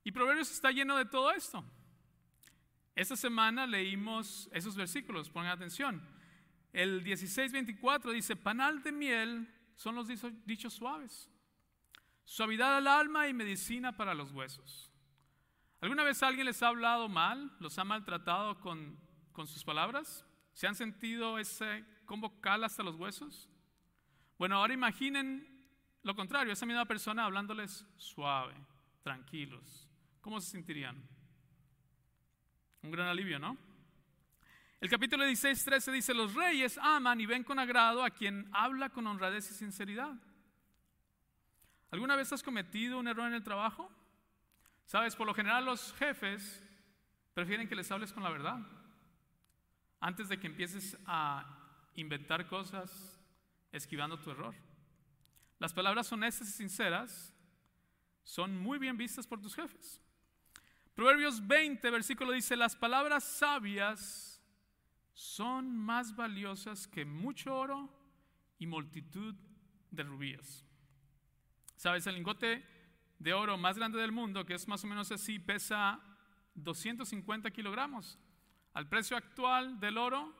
Y 0.04 0.12
Proverbios 0.12 0.50
está 0.50 0.70
lleno 0.70 0.94
de 0.98 1.06
todo 1.06 1.30
esto. 1.30 1.64
Esta 2.94 3.16
semana 3.16 3.66
leímos 3.66 4.50
esos 4.52 4.76
versículos, 4.76 5.30
pongan 5.30 5.52
atención. 5.52 6.06
El 6.70 7.02
16:24 7.04 8.12
dice, 8.12 8.36
panal 8.36 8.82
de 8.82 8.92
miel 8.92 9.48
son 9.74 9.94
los 9.94 10.06
dichos 10.44 10.74
suaves, 10.74 11.26
suavidad 12.26 12.76
al 12.76 12.86
alma 12.86 13.28
y 13.28 13.32
medicina 13.32 13.96
para 13.96 14.12
los 14.12 14.30
huesos. 14.32 14.92
¿Alguna 15.80 16.04
vez 16.04 16.22
alguien 16.22 16.44
les 16.44 16.62
ha 16.62 16.68
hablado 16.68 17.08
mal? 17.08 17.50
¿Los 17.60 17.78
ha 17.78 17.84
maltratado 17.84 18.60
con, 18.60 19.00
sus 19.46 19.64
palabras? 19.64 20.26
¿Se 20.52 20.66
han 20.66 20.74
sentido 20.74 21.38
ese 21.38 21.96
combo 22.08 22.40
cal 22.40 22.64
hasta 22.64 22.82
los 22.82 22.96
huesos? 22.96 23.48
Bueno, 24.38 24.56
ahora 24.56 24.74
imaginen 24.74 25.58
lo 26.02 26.16
contrario, 26.16 26.54
esa 26.54 26.64
misma 26.64 26.86
persona 26.86 27.26
hablándoles 27.26 27.84
suave, 27.98 28.54
tranquilos. 29.02 29.86
¿Cómo 30.22 30.40
se 30.40 30.50
sentirían? 30.50 30.96
Un 32.82 32.90
gran 32.90 33.08
alivio, 33.08 33.38
¿no? 33.38 33.58
El 34.80 34.88
capítulo 34.88 35.24
16, 35.24 35.64
13 35.64 35.92
dice, 35.92 36.14
los 36.14 36.34
reyes 36.34 36.78
aman 36.78 37.20
y 37.20 37.26
ven 37.26 37.44
con 37.44 37.58
agrado 37.58 38.02
a 38.02 38.08
quien 38.08 38.48
habla 38.52 38.88
con 38.88 39.06
honradez 39.06 39.50
y 39.50 39.54
sinceridad. 39.54 40.14
¿Alguna 41.90 42.16
vez 42.16 42.32
has 42.32 42.42
cometido 42.42 42.98
un 42.98 43.08
error 43.08 43.26
en 43.26 43.34
el 43.34 43.42
trabajo? 43.42 43.92
Sabes, 44.86 45.14
por 45.14 45.26
lo 45.26 45.34
general 45.34 45.66
los 45.66 45.92
jefes 45.94 46.64
prefieren 47.34 47.68
que 47.68 47.74
les 47.74 47.90
hables 47.90 48.14
con 48.14 48.22
la 48.22 48.30
verdad. 48.30 48.60
Antes 50.00 50.30
de 50.30 50.40
que 50.40 50.46
empieces 50.46 50.96
a 51.06 51.57
inventar 52.00 52.46
cosas 52.46 53.18
esquivando 53.72 54.18
tu 54.18 54.30
error. 54.30 54.54
Las 55.58 55.72
palabras 55.72 56.10
honestas 56.12 56.48
y 56.48 56.52
sinceras 56.52 57.34
son 58.22 58.56
muy 58.56 58.78
bien 58.78 58.96
vistas 58.96 59.26
por 59.26 59.40
tus 59.40 59.54
jefes. 59.54 60.00
Proverbios 60.94 61.46
20, 61.46 61.90
versículo 61.90 62.32
dice, 62.32 62.56
las 62.56 62.76
palabras 62.76 63.24
sabias 63.24 64.42
son 65.12 65.76
más 65.76 66.14
valiosas 66.14 66.86
que 66.86 67.04
mucho 67.04 67.54
oro 67.54 67.92
y 68.58 68.66
multitud 68.66 69.34
de 69.90 70.02
rubíes. 70.02 70.64
Sabes, 71.76 72.06
el 72.06 72.14
lingote 72.14 72.64
de 73.18 73.32
oro 73.32 73.56
más 73.58 73.76
grande 73.76 73.98
del 73.98 74.12
mundo, 74.12 74.44
que 74.44 74.54
es 74.54 74.68
más 74.68 74.84
o 74.84 74.86
menos 74.86 75.10
así, 75.10 75.38
pesa 75.38 76.00
250 76.54 77.50
kilogramos. 77.50 78.18
Al 78.74 78.88
precio 78.88 79.16
actual 79.16 79.80
del 79.80 79.98
oro, 79.98 80.34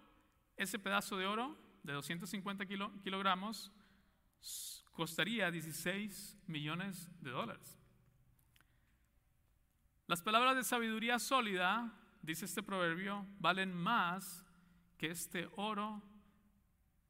ese 0.59 0.79
pedazo 0.79 1.17
de 1.17 1.27
oro 1.27 1.57
de 1.83 1.93
250 1.93 2.67
kilogramos 2.67 3.73
costaría 4.93 5.51
16 5.51 6.37
millones 6.49 7.09
de 7.21 7.31
dólares. 7.31 7.79
Las 10.09 10.23
palabras 10.23 10.57
de 10.57 10.65
sabiduría 10.65 11.19
sólida, 11.19 11.93
dice 12.23 12.47
este 12.47 12.63
proverbio, 12.63 13.27
valen 13.39 13.73
más 13.73 14.45
que 14.97 15.11
este 15.11 15.49
oro, 15.57 16.03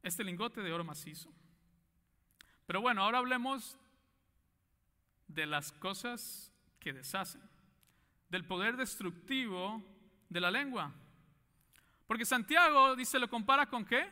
este 0.03 0.23
lingote 0.23 0.61
de 0.61 0.71
oro 0.71 0.83
macizo. 0.83 1.33
Pero 2.67 2.81
bueno, 2.81 3.03
ahora 3.03 3.17
hablemos 3.17 3.77
de 5.27 5.47
las 5.47 5.71
cosas 5.71 6.53
que 6.79 6.93
deshacen, 6.93 7.41
del 8.29 8.45
poder 8.45 8.77
destructivo 8.77 9.83
de 10.29 10.41
la 10.41 10.51
lengua. 10.51 10.93
Porque 12.09 12.25
Santiago 12.25 12.95
dice, 12.95 13.19
lo 13.19 13.29
compara 13.29 13.67
con 13.67 13.85
qué? 13.85 14.09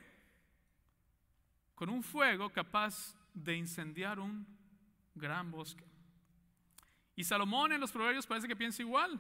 Con 1.74 1.90
un 1.90 2.04
fuego 2.04 2.48
capaz 2.52 3.16
de 3.34 3.56
incendiar 3.56 4.20
un 4.20 4.46
gran 5.16 5.50
bosque. 5.50 5.84
Y 7.16 7.24
Salomón 7.24 7.72
en 7.72 7.82
los 7.82 7.92
proverbios 7.92 8.28
parece 8.28 8.48
que 8.48 8.56
piensa 8.56 8.84
igual. 8.84 9.20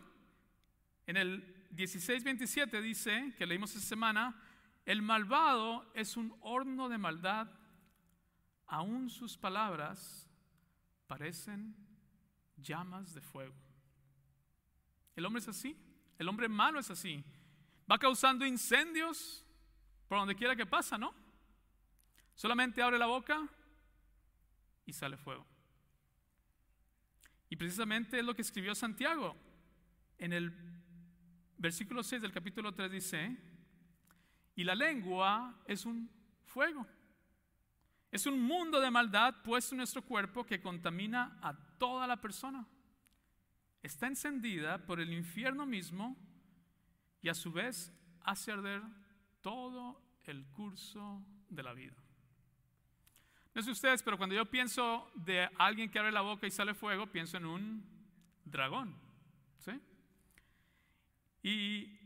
En 1.08 1.18
el 1.18 1.68
16:27 1.76 2.80
dice, 2.80 3.34
que 3.36 3.48
leímos 3.48 3.76
esta 3.76 3.88
semana, 3.88 4.40
el 4.86 5.02
malvado 5.02 5.92
es 5.96 6.16
un 6.16 6.38
horno 6.42 6.88
de 6.88 7.00
maldad, 7.00 7.48
aún 8.68 9.10
sus 9.10 9.40
palabras 9.40 10.30
parecen 11.08 11.76
llamas 12.58 13.16
de 13.16 13.22
fuego. 13.22 13.56
El 15.16 15.26
hombre 15.26 15.40
es 15.40 15.48
así, 15.48 15.76
el 16.20 16.30
hombre 16.30 16.48
malo 16.48 16.80
es 16.80 16.92
así. 16.92 17.26
Va 17.90 17.98
causando 17.98 18.46
incendios 18.46 19.46
por 20.08 20.18
donde 20.20 20.36
quiera 20.36 20.56
que 20.56 20.66
pasa, 20.66 20.98
¿no? 20.98 21.14
Solamente 22.36 22.82
abre 22.82 22.98
la 22.98 23.08
boca 23.08 23.48
y 24.86 24.94
sale 24.94 25.18
fuego. 25.18 25.46
Y 27.50 27.56
precisamente 27.56 28.20
es 28.20 28.26
lo 28.26 28.36
que 28.36 28.42
escribió 28.42 28.76
Santiago. 28.76 29.36
En 30.18 30.34
el 30.34 30.54
versículo 31.58 32.04
6 32.04 32.22
del 32.22 32.32
capítulo 32.32 32.74
3 32.74 32.92
dice, 32.92 33.38
y 34.56 34.64
la 34.64 34.76
lengua 34.76 35.62
es 35.66 35.86
un 35.86 36.10
fuego. 36.46 36.86
Es 38.12 38.26
un 38.26 38.42
mundo 38.42 38.80
de 38.80 38.92
maldad 38.92 39.36
puesto 39.44 39.76
en 39.76 39.78
nuestro 39.78 40.02
cuerpo 40.02 40.46
que 40.46 40.62
contamina 40.62 41.38
a 41.42 41.54
toda 41.78 42.08
la 42.08 42.20
persona. 42.20 42.66
Está 43.82 44.08
encendida 44.08 44.86
por 44.86 45.00
el 45.00 45.14
infierno 45.14 45.66
mismo 45.66 46.18
y 47.28 47.30
a 47.30 47.34
su 47.34 47.52
vez 47.52 47.92
hace 48.22 48.54
arder 48.54 48.82
todo 49.42 50.02
el 50.24 50.46
curso 50.46 51.22
de 51.50 51.62
la 51.62 51.74
vida. 51.74 51.94
No 53.54 53.62
sé 53.62 53.70
ustedes, 53.70 54.02
pero 54.02 54.18
cuando 54.18 54.34
yo 54.34 54.46
pienso 54.46 55.12
de 55.14 55.50
alguien 55.58 55.92
que 55.92 56.00
abre 56.00 56.14
la 56.14 56.22
boca 56.22 56.48
y 56.48 56.52
sale 56.52 56.74
fuego, 56.74 57.08
pienso 57.08 57.36
en 57.36 57.46
un 57.46 57.86
dragón. 58.46 58.96
¿sí? 59.58 59.74
Y, 61.44 62.00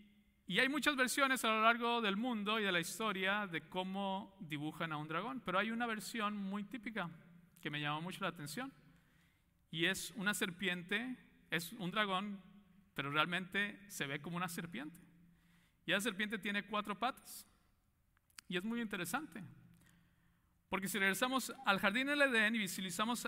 y 0.48 0.58
hay 0.58 0.70
muchas 0.70 0.96
versiones 0.96 1.46
a 1.46 1.50
lo 1.50 1.62
largo 1.62 2.02
del 2.02 2.18
mundo 2.18 2.60
y 2.60 2.64
de 2.64 2.72
la 2.72 2.80
historia 2.80 3.46
de 3.46 3.62
cómo 3.70 4.36
dibujan 4.40 4.92
a 4.92 4.98
un 4.98 5.08
dragón, 5.08 5.40
pero 5.46 5.60
hay 5.60 5.70
una 5.70 5.86
versión 5.86 6.36
muy 6.36 6.64
típica 6.64 7.12
que 7.62 7.70
me 7.70 7.80
llamó 7.80 8.02
mucho 8.02 8.24
la 8.24 8.30
atención. 8.30 8.74
Y 9.70 9.86
es 9.86 10.14
una 10.16 10.34
serpiente, 10.34 11.16
es 11.52 11.74
un 11.74 11.92
dragón, 11.92 12.42
pero 12.96 13.12
realmente 13.12 13.80
se 13.88 14.08
ve 14.08 14.20
como 14.20 14.38
una 14.38 14.50
serpiente. 14.50 15.11
Y 15.86 15.92
la 15.92 16.02
serpiente 16.02 16.38
tiene 16.38 16.64
cuatro 16.64 16.98
patas. 16.98 17.46
Y 18.48 18.58
es 18.58 18.64
muy 18.64 18.82
interesante. 18.82 19.44
Porque 20.70 20.88
si 20.88 21.00
regresamos 21.00 21.54
al 21.66 21.80
jardín 21.80 22.08
del 22.08 22.22
Edén 22.22 22.56
y 22.56 22.60
visualizamos 22.60 23.28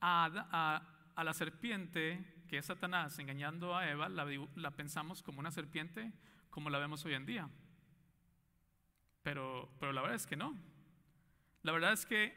a, 0.00 0.82
la 1.16 1.34
serpiente, 1.34 2.44
que 2.48 2.58
es 2.58 2.66
Satanás, 2.66 3.18
engañando 3.18 3.76
a 3.76 3.88
Eva, 3.88 4.08
la, 4.08 4.26
la, 4.54 4.70
pensamos 4.70 5.22
como 5.22 5.40
una 5.40 5.50
serpiente 5.50 6.12
como 6.50 6.70
la 6.70 6.78
vemos 6.78 7.04
hoy 7.04 7.14
en 7.14 7.26
día. 7.26 7.48
Pero, 9.22 9.74
pero 9.80 9.92
la 9.92 10.02
verdad 10.02 10.16
es 10.16 10.26
que 10.26 10.36
no. 10.36 10.56
La 11.62 11.72
verdad 11.72 11.92
es 11.92 12.04
que 12.04 12.36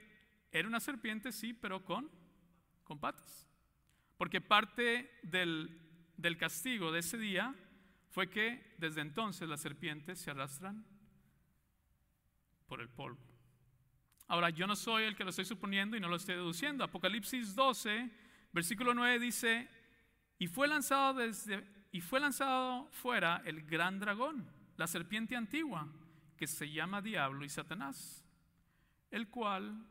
era 0.51 0.68
una 0.68 0.80
serpiente, 0.80 1.32
sí, 1.32 1.53
pero 1.53 1.84
con, 1.84 2.09
con 2.84 2.99
patas. 2.99 3.47
Porque 4.18 4.41
parte 4.41 5.11
del, 5.24 5.80
del 6.15 6.38
castigo 6.38 6.91
de 6.91 6.99
ese 6.99 7.18
día 7.18 7.53
fue 8.18 8.32
que 8.32 8.74
desde 8.80 9.01
entonces 9.01 9.47
las 9.47 9.61
serpientes 9.61 10.18
se 10.18 10.32
arrastran 10.32 10.84
por 12.65 12.82
el 12.82 12.89
polvo. 12.89 13.22
Ahora, 14.26 14.49
yo 14.49 14.65
no 14.65 14.76
soy 14.76 15.03
el 15.03 15.15
que 15.15 15.24
lo 15.24 15.30
estoy 15.30 15.45
suponiendo 15.45 15.95
y 15.95 15.99
no 15.99 16.07
lo 16.07 16.15
estoy 16.15 16.34
deduciendo. 16.34 16.84
Apocalipsis 16.84 17.53
12, 17.53 18.09
versículo 18.51 18.95
9 18.95 19.20
dice, 19.20 19.70
y 20.39 20.47
fue 20.47 20.68
lanzado, 20.68 21.13
desde, 21.13 21.63
y 21.91 22.01
fue 22.01 22.20
lanzado 22.20 22.88
fuera 22.91 23.43
el 23.45 23.61
gran 23.68 23.99
dragón, 23.99 24.49
la 24.78 24.88
serpiente 24.88 25.36
antigua, 25.36 25.88
que 26.38 26.47
se 26.47 26.72
llama 26.72 27.03
Diablo 27.03 27.45
y 27.45 27.49
Satanás, 27.49 28.26
el 29.11 29.30
cual 29.30 29.86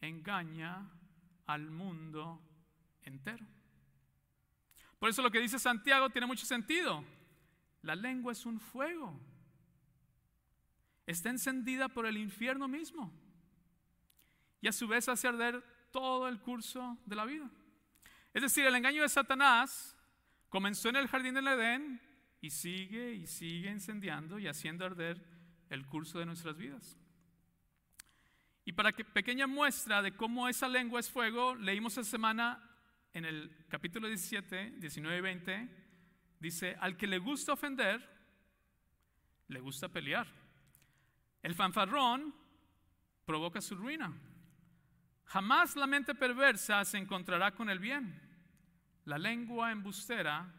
engaña 0.00 0.88
al 1.44 1.70
mundo 1.70 2.40
entero. 3.02 3.44
Por 4.98 5.10
eso 5.10 5.20
lo 5.20 5.30
que 5.30 5.40
dice 5.40 5.58
Santiago 5.58 6.08
tiene 6.08 6.26
mucho 6.26 6.46
sentido. 6.46 7.04
La 7.82 7.94
lengua 7.94 8.32
es 8.32 8.44
un 8.46 8.60
fuego. 8.60 9.20
Está 11.06 11.30
encendida 11.30 11.88
por 11.88 12.06
el 12.06 12.16
infierno 12.16 12.68
mismo 12.68 13.12
y 14.60 14.68
a 14.68 14.72
su 14.72 14.86
vez 14.88 15.08
hace 15.08 15.28
arder 15.28 15.62
todo 15.90 16.28
el 16.28 16.40
curso 16.40 16.98
de 17.06 17.16
la 17.16 17.24
vida. 17.24 17.50
Es 18.34 18.42
decir, 18.42 18.66
el 18.66 18.74
engaño 18.74 19.02
de 19.02 19.08
Satanás 19.08 19.96
comenzó 20.48 20.88
en 20.88 20.96
el 20.96 21.08
jardín 21.08 21.34
del 21.34 21.48
Edén 21.48 22.00
y 22.40 22.50
sigue 22.50 23.14
y 23.14 23.26
sigue 23.26 23.70
incendiando 23.70 24.38
y 24.38 24.46
haciendo 24.46 24.84
arder 24.84 25.24
el 25.70 25.86
curso 25.86 26.18
de 26.18 26.26
nuestras 26.26 26.56
vidas. 26.56 26.98
Y 28.64 28.72
para 28.72 28.92
que 28.92 29.04
pequeña 29.04 29.46
muestra 29.46 30.02
de 30.02 30.14
cómo 30.14 30.48
esa 30.48 30.68
lengua 30.68 31.00
es 31.00 31.10
fuego, 31.10 31.54
leímos 31.54 31.96
esta 31.96 32.10
semana 32.10 32.62
en 33.14 33.24
el 33.24 33.64
capítulo 33.68 34.08
17, 34.08 34.72
19 34.78 35.16
y 35.16 35.20
20, 35.20 35.87
dice, 36.40 36.76
al 36.80 36.96
que 36.96 37.06
le 37.06 37.18
gusta 37.18 37.52
ofender, 37.52 38.06
le 39.48 39.60
gusta 39.60 39.88
pelear. 39.88 40.26
El 41.42 41.54
fanfarrón 41.54 42.34
provoca 43.24 43.60
su 43.60 43.76
ruina. 43.76 44.12
Jamás 45.24 45.76
la 45.76 45.86
mente 45.86 46.14
perversa 46.14 46.84
se 46.84 46.98
encontrará 46.98 47.54
con 47.54 47.68
el 47.68 47.78
bien. 47.78 48.20
La 49.04 49.18
lengua 49.18 49.70
embustera 49.70 50.52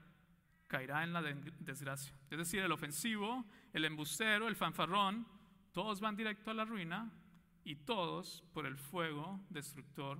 caerá 0.68 1.04
en 1.04 1.14
la 1.14 1.22
desgracia. 1.22 2.14
Es 2.30 2.38
decir, 2.38 2.62
el 2.62 2.72
ofensivo, 2.72 3.46
el 3.74 3.86
embustero, 3.86 4.48
el 4.48 4.56
fanfarrón, 4.56 5.28
todos 5.72 6.00
van 6.00 6.16
directo 6.16 6.52
a 6.52 6.54
la 6.54 6.66
ruina 6.66 7.12
y 7.64 7.76
todos 7.76 8.44
por 8.54 8.66
el 8.66 8.78
fuego 8.78 9.44
destructor 9.50 10.20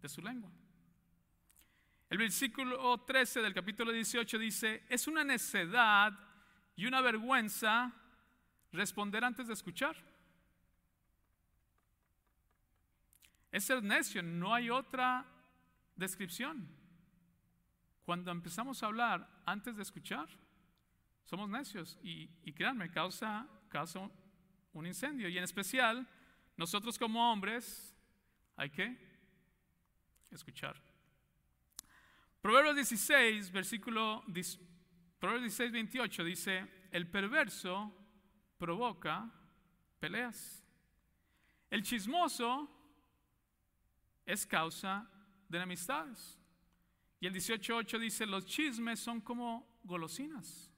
de 0.00 0.08
su 0.08 0.22
lengua. 0.22 0.50
El 2.10 2.16
versículo 2.16 2.98
13 3.02 3.42
del 3.42 3.52
capítulo 3.52 3.92
18 3.92 4.38
dice, 4.38 4.82
es 4.88 5.06
una 5.06 5.24
necedad 5.24 6.18
y 6.74 6.86
una 6.86 7.02
vergüenza 7.02 7.92
responder 8.72 9.24
antes 9.24 9.46
de 9.46 9.52
escuchar. 9.52 9.94
Es 13.52 13.64
ser 13.64 13.82
necio, 13.82 14.22
no 14.22 14.54
hay 14.54 14.70
otra 14.70 15.26
descripción. 15.96 16.66
Cuando 18.04 18.30
empezamos 18.30 18.82
a 18.82 18.86
hablar 18.86 19.28
antes 19.44 19.76
de 19.76 19.82
escuchar, 19.82 20.28
somos 21.24 21.50
necios 21.50 21.98
y, 22.02 22.30
y 22.42 22.54
créanme, 22.54 22.90
causa, 22.90 23.46
causa 23.68 24.10
un 24.72 24.86
incendio. 24.86 25.28
Y 25.28 25.36
en 25.36 25.44
especial, 25.44 26.08
nosotros 26.56 26.98
como 26.98 27.30
hombres 27.30 27.94
hay 28.56 28.70
que 28.70 28.96
escuchar. 30.30 30.87
Proverbios 32.48 32.76
16, 32.76 33.52
versículo 33.52 34.24
Proverbios 35.18 35.54
16, 35.54 35.70
28 35.70 36.24
dice, 36.24 36.88
el 36.90 37.06
perverso 37.06 37.94
provoca 38.56 39.30
peleas. 40.00 40.64
El 41.68 41.82
chismoso 41.82 42.66
es 44.24 44.46
causa 44.46 45.06
de 45.46 45.58
enemistades. 45.58 46.40
Y 47.20 47.26
el 47.26 47.34
18.8 47.34 47.98
dice, 47.98 48.24
los 48.24 48.46
chismes 48.46 48.98
son 48.98 49.20
como 49.20 49.80
golosinas, 49.84 50.72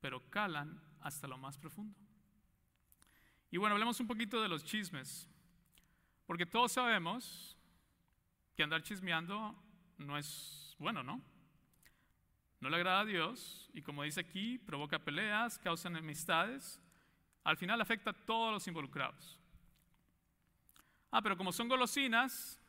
pero 0.00 0.30
calan 0.30 0.80
hasta 1.00 1.28
lo 1.28 1.36
más 1.36 1.58
profundo. 1.58 2.00
Y 3.50 3.58
bueno, 3.58 3.74
hablemos 3.74 4.00
un 4.00 4.06
poquito 4.06 4.40
de 4.40 4.48
los 4.48 4.64
chismes, 4.64 5.28
porque 6.24 6.46
todos 6.46 6.72
sabemos 6.72 7.54
que 8.56 8.62
andar 8.62 8.82
chismeando 8.82 9.60
no 9.98 10.18
es 10.18 10.76
bueno, 10.78 11.02
¿no? 11.02 11.22
No 12.60 12.70
le 12.70 12.76
agrada 12.76 13.00
a 13.00 13.04
Dios 13.04 13.70
y 13.74 13.82
como 13.82 14.02
dice 14.02 14.20
aquí, 14.20 14.58
provoca 14.58 14.98
peleas, 14.98 15.58
causa 15.58 15.88
enemistades, 15.88 16.80
al 17.42 17.56
final 17.56 17.80
afecta 17.80 18.10
a 18.10 18.24
todos 18.24 18.52
los 18.52 18.66
involucrados. 18.66 19.38
Ah, 21.10 21.22
pero 21.22 21.36
como 21.36 21.52
son 21.52 21.68
golosinas, 21.68 22.60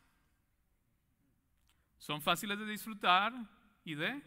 son 1.97 2.21
fáciles 2.21 2.59
de 2.59 2.65
disfrutar 2.65 3.33
y 3.83 3.95
de 3.95 4.21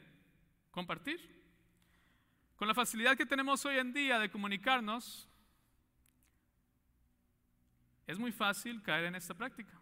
compartir. 0.71 1.39
Con 2.57 2.67
la 2.67 2.75
facilidad 2.75 3.17
que 3.17 3.27
tenemos 3.27 3.65
hoy 3.65 3.79
en 3.79 3.93
día 3.93 4.19
de 4.19 4.31
comunicarnos, 4.31 5.29
es 8.07 8.19
muy 8.19 8.33
fácil 8.33 8.83
caer 8.83 9.05
en 9.05 9.15
esta 9.15 9.35
práctica. 9.35 9.78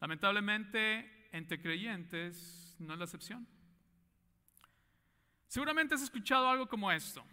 Lamentablemente, 0.00 1.28
entre 1.32 1.60
creyentes 1.60 2.76
no 2.78 2.94
es 2.94 2.98
la 2.98 3.04
excepción. 3.04 3.46
Seguramente 5.46 5.94
has 5.94 6.02
escuchado 6.02 6.48
algo 6.48 6.68
como 6.68 6.90
esto, 6.90 7.24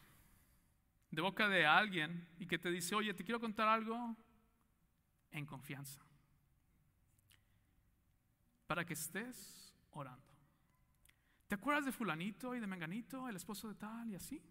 de 1.12 1.22
boca 1.22 1.48
de 1.48 1.66
alguien, 1.66 2.28
y 2.40 2.48
que 2.48 2.60
te 2.60 2.70
dice, 2.70 2.96
oye, 2.96 3.14
te 3.14 3.24
quiero 3.24 3.40
contar 3.40 3.68
algo 3.68 4.16
en 5.32 5.46
confianza. 5.46 6.02
Para 8.66 8.84
que 8.84 8.94
estés 8.94 9.74
orando. 9.92 10.28
¿Te 11.48 11.56
acuerdas 11.56 11.86
de 11.86 11.94
fulanito 11.94 12.54
y 12.54 12.60
de 12.60 12.68
menganito, 12.68 13.30
el 13.30 13.38
esposo 13.38 13.70
de 13.70 13.76
tal 13.76 14.10
y 14.10 14.16
así? 14.16 14.44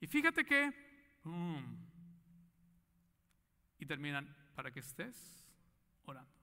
Y 0.00 0.06
fíjate 0.06 0.44
que. 0.44 0.72
Y 3.78 3.86
terminan 3.86 4.36
para 4.54 4.70
que 4.70 4.80
estés 4.80 5.44
orando. 6.04 6.38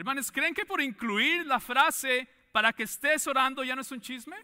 Hermanos, 0.00 0.32
¿creen 0.32 0.54
que 0.54 0.64
por 0.64 0.80
incluir 0.80 1.44
la 1.44 1.60
frase 1.60 2.26
para 2.52 2.72
que 2.72 2.84
estés 2.84 3.26
orando 3.26 3.62
ya 3.62 3.76
no 3.76 3.82
es 3.82 3.92
un 3.92 4.00
chisme? 4.00 4.34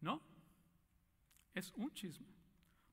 ¿No? 0.00 0.18
Es 1.52 1.74
un 1.76 1.92
chisme. 1.92 2.26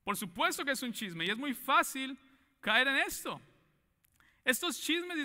Por 0.04 0.18
supuesto 0.18 0.66
que 0.66 0.72
es 0.72 0.84
un 0.84 0.92
chisme 0.92 1.24
y 1.24 1.30
es 1.30 1.38
muy 1.38 1.54
fácil 1.54 2.20
caer 2.60 2.90
en 2.90 2.98
esto. 2.98 3.40
Estos 4.44 4.78
chismes 4.78 5.16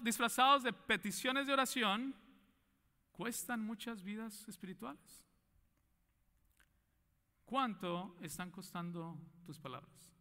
disfrazados 0.00 0.62
de 0.62 0.72
peticiones 0.72 1.46
de 1.46 1.52
oración 1.52 2.16
cuestan 3.10 3.60
muchas 3.60 4.02
vidas 4.02 4.48
espirituales. 4.48 5.22
¿Cuánto 7.44 8.16
están 8.22 8.50
costando 8.50 9.20
tus 9.42 9.58
palabras? 9.58 10.12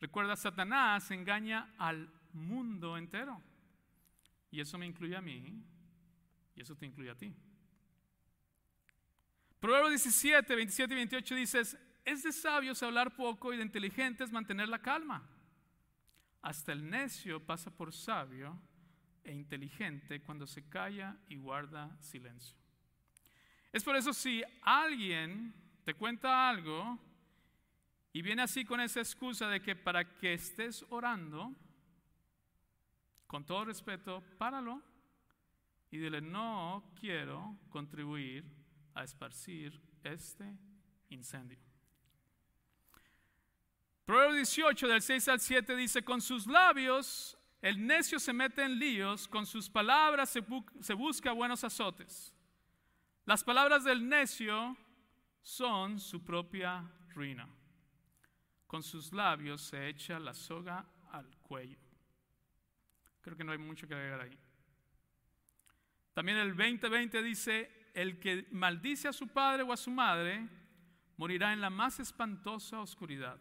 Recuerda, 0.00 0.36
Satanás 0.36 1.10
engaña 1.10 1.74
al 1.78 2.08
mundo 2.32 2.96
entero. 2.96 3.42
Y 4.50 4.60
eso 4.60 4.78
me 4.78 4.86
incluye 4.86 5.16
a 5.16 5.20
mí 5.20 5.62
y 6.54 6.62
eso 6.62 6.74
te 6.74 6.86
incluye 6.86 7.10
a 7.10 7.14
ti. 7.14 7.34
Proverbios 9.60 10.02
17, 10.02 10.54
27 10.54 10.92
y 10.92 10.96
28 10.96 11.34
dices, 11.34 11.78
es 12.04 12.22
de 12.22 12.32
sabios 12.32 12.82
hablar 12.82 13.14
poco 13.14 13.52
y 13.52 13.56
de 13.56 13.62
inteligentes 13.62 14.32
mantener 14.32 14.68
la 14.68 14.80
calma. 14.80 15.28
Hasta 16.40 16.72
el 16.72 16.88
necio 16.88 17.44
pasa 17.44 17.70
por 17.70 17.92
sabio 17.92 18.58
e 19.24 19.34
inteligente 19.34 20.22
cuando 20.22 20.46
se 20.46 20.68
calla 20.68 21.16
y 21.28 21.36
guarda 21.36 21.94
silencio. 22.00 22.56
Es 23.72 23.84
por 23.84 23.96
eso 23.96 24.14
si 24.14 24.42
alguien 24.62 25.52
te 25.88 25.94
cuenta 25.94 26.50
algo 26.50 26.98
y 28.12 28.20
viene 28.20 28.42
así 28.42 28.62
con 28.62 28.78
esa 28.78 29.00
excusa 29.00 29.48
de 29.48 29.62
que 29.62 29.74
para 29.74 30.18
que 30.18 30.34
estés 30.34 30.84
orando, 30.90 31.50
con 33.26 33.46
todo 33.46 33.64
respeto, 33.64 34.22
páralo 34.36 34.82
y 35.90 35.96
dile, 35.96 36.20
no 36.20 36.92
quiero 37.00 37.56
contribuir 37.70 38.44
a 38.94 39.02
esparcir 39.02 39.80
este 40.02 40.58
incendio. 41.08 41.58
Proverbio 44.04 44.36
18 44.36 44.88
del 44.88 45.00
6 45.00 45.28
al 45.28 45.40
7 45.40 45.74
dice, 45.74 46.04
con 46.04 46.20
sus 46.20 46.46
labios 46.46 47.38
el 47.62 47.86
necio 47.86 48.18
se 48.18 48.34
mete 48.34 48.62
en 48.62 48.78
líos, 48.78 49.26
con 49.26 49.46
sus 49.46 49.70
palabras 49.70 50.28
se, 50.28 50.44
se 50.82 50.92
busca 50.92 51.32
buenos 51.32 51.64
azotes. 51.64 52.34
Las 53.24 53.42
palabras 53.42 53.84
del 53.84 54.06
necio 54.06 54.76
son 55.48 55.98
su 55.98 56.22
propia 56.22 56.84
ruina. 57.14 57.48
Con 58.66 58.82
sus 58.82 59.14
labios 59.14 59.62
se 59.62 59.88
echa 59.88 60.18
la 60.18 60.34
soga 60.34 60.84
al 61.10 61.26
cuello. 61.38 61.78
Creo 63.22 63.34
que 63.34 63.44
no 63.44 63.52
hay 63.52 63.58
mucho 63.58 63.88
que 63.88 63.94
agregar 63.94 64.20
ahí. 64.20 64.38
También 66.12 66.36
el 66.36 66.54
2020 66.54 67.22
dice, 67.22 67.90
el 67.94 68.20
que 68.20 68.46
maldice 68.50 69.08
a 69.08 69.12
su 69.14 69.26
padre 69.28 69.62
o 69.62 69.72
a 69.72 69.78
su 69.78 69.90
madre 69.90 70.46
morirá 71.16 71.54
en 71.54 71.62
la 71.62 71.70
más 71.70 71.98
espantosa 71.98 72.80
oscuridad. 72.80 73.40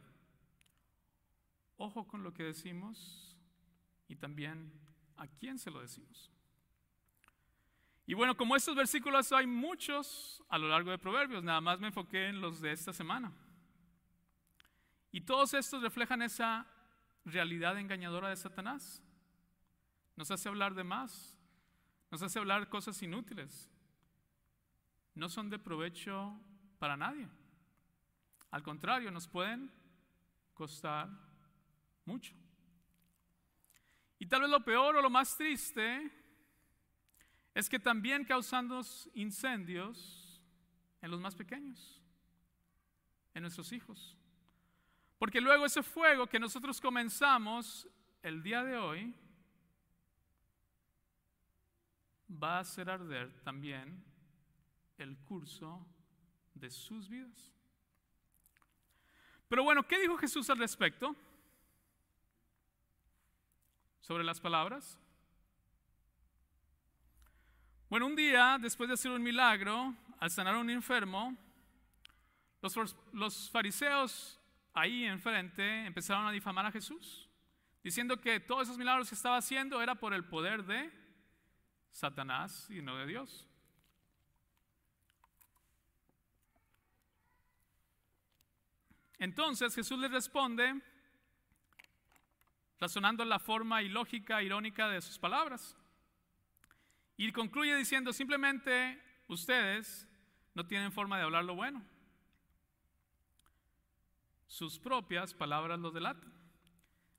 Ojo 1.76 2.08
con 2.08 2.24
lo 2.24 2.34
que 2.34 2.44
decimos 2.44 3.36
y 4.08 4.16
también 4.16 4.72
a 5.18 5.28
quién 5.28 5.60
se 5.60 5.72
lo 5.72 5.82
decimos. 5.82 6.32
Y 8.10 8.14
bueno, 8.14 8.38
como 8.38 8.56
estos 8.56 8.74
versículos 8.74 9.34
hay 9.34 9.46
muchos 9.46 10.42
a 10.48 10.58
lo 10.58 10.70
largo 10.70 10.92
de 10.92 10.98
Proverbios, 10.98 11.44
nada 11.44 11.60
más 11.60 11.78
me 11.82 11.88
enfoqué 11.88 12.30
en 12.30 12.40
los 12.40 12.62
de 12.62 12.72
esta 12.72 12.94
semana. 12.94 13.34
Y 15.12 15.22
todos 15.22 15.54
estos 15.54 15.84
reflejan 15.84 16.22
esa 16.22 16.66
realidad 17.26 17.78
engañadora 17.78 18.30
de 18.30 18.38
Satanás. 18.38 19.04
Nos 20.16 20.32
hace 20.32 20.48
hablar 20.48 20.74
de 20.74 20.86
más, 20.86 21.38
nos 22.10 22.22
hace 22.22 22.40
hablar 22.40 22.70
cosas 22.70 23.02
inútiles. 23.04 23.70
No 25.14 25.28
son 25.28 25.50
de 25.50 25.60
provecho 25.60 26.40
para 26.80 26.96
nadie. 26.96 27.28
Al 28.52 28.64
contrario, 28.64 29.12
nos 29.12 29.28
pueden 29.28 29.70
costar 30.54 31.10
mucho. 32.06 32.34
Y 34.18 34.28
tal 34.28 34.44
vez 34.44 34.50
lo 34.50 34.64
peor 34.64 34.96
o 34.96 35.02
lo 35.02 35.10
más 35.10 35.36
triste 35.36 36.10
es 37.58 37.70
que 37.70 37.80
también 37.80 38.24
causando 38.24 38.84
incendios 39.16 40.40
en 41.02 41.10
los 41.10 41.20
más 41.20 41.34
pequeños, 41.34 42.00
en 43.34 43.42
nuestros 43.42 43.72
hijos. 43.72 44.16
Porque 45.18 45.42
luego 45.42 45.66
ese 45.66 45.82
fuego 45.82 46.28
que 46.28 46.40
nosotros 46.40 46.80
comenzamos 46.80 47.88
el 48.22 48.44
día 48.44 48.64
de 48.64 48.78
hoy 48.78 49.16
va 52.32 52.58
a 52.58 52.60
hacer 52.60 52.92
arder 52.92 53.34
también 53.42 54.04
el 55.00 55.18
curso 55.18 55.84
de 56.54 56.70
sus 56.70 57.10
vidas. 57.10 57.52
Pero 59.48 59.64
bueno, 59.64 59.82
¿qué 59.82 59.98
dijo 60.00 60.16
Jesús 60.20 60.48
al 60.52 60.60
respecto? 60.60 61.16
Sobre 64.00 64.24
las 64.24 64.40
palabras. 64.40 65.00
Bueno, 67.90 68.06
un 68.06 68.18
día, 68.18 68.58
después 68.60 68.90
de 68.90 68.96
hacer 68.96 69.12
un 69.12 69.24
milagro, 69.24 69.96
al 70.20 70.30
sanar 70.30 70.56
a 70.56 70.60
un 70.60 70.70
enfermo, 70.70 71.38
los, 73.14 73.50
fariseos 73.50 74.42
ahí 74.74 75.06
enfrente 75.06 75.86
empezaron 75.86 76.28
a 76.28 76.32
difamar 76.34 76.66
a 76.66 76.72
Jesús, 76.72 77.30
diciendo 77.82 78.20
que 78.20 78.42
todos 78.42 78.64
esos 78.64 78.78
milagros 78.78 79.08
que 79.08 79.16
estaba 79.16 79.38
haciendo 79.38 79.82
era 79.82 79.96
por 79.96 80.14
el 80.14 80.26
poder 80.26 80.66
de 80.66 80.92
Satanás 81.94 82.70
y 82.70 82.82
no 82.82 82.98
de 82.98 83.06
Dios. 83.06 83.48
Entonces 89.18 89.74
Jesús 89.74 89.98
les 89.98 90.12
responde, 90.12 90.82
razonando 92.82 93.24
la 93.24 93.40
forma 93.40 93.82
ilógica, 93.82 94.44
irónica 94.44 94.90
de 94.90 95.02
sus 95.02 95.18
palabras. 95.18 95.78
Y 97.18 97.32
concluye 97.32 97.76
diciendo, 97.76 98.14
simplemente 98.14 99.02
ustedes 99.28 100.08
no 100.54 100.68
tienen 100.68 100.92
forma 100.92 101.18
de 101.18 101.24
hablar 101.24 101.44
lo 101.44 101.56
bueno. 101.56 101.84
Sus 104.46 104.78
propias 104.80 105.34
palabras 105.34 105.80
los 105.80 105.94
delatan. 105.94 106.32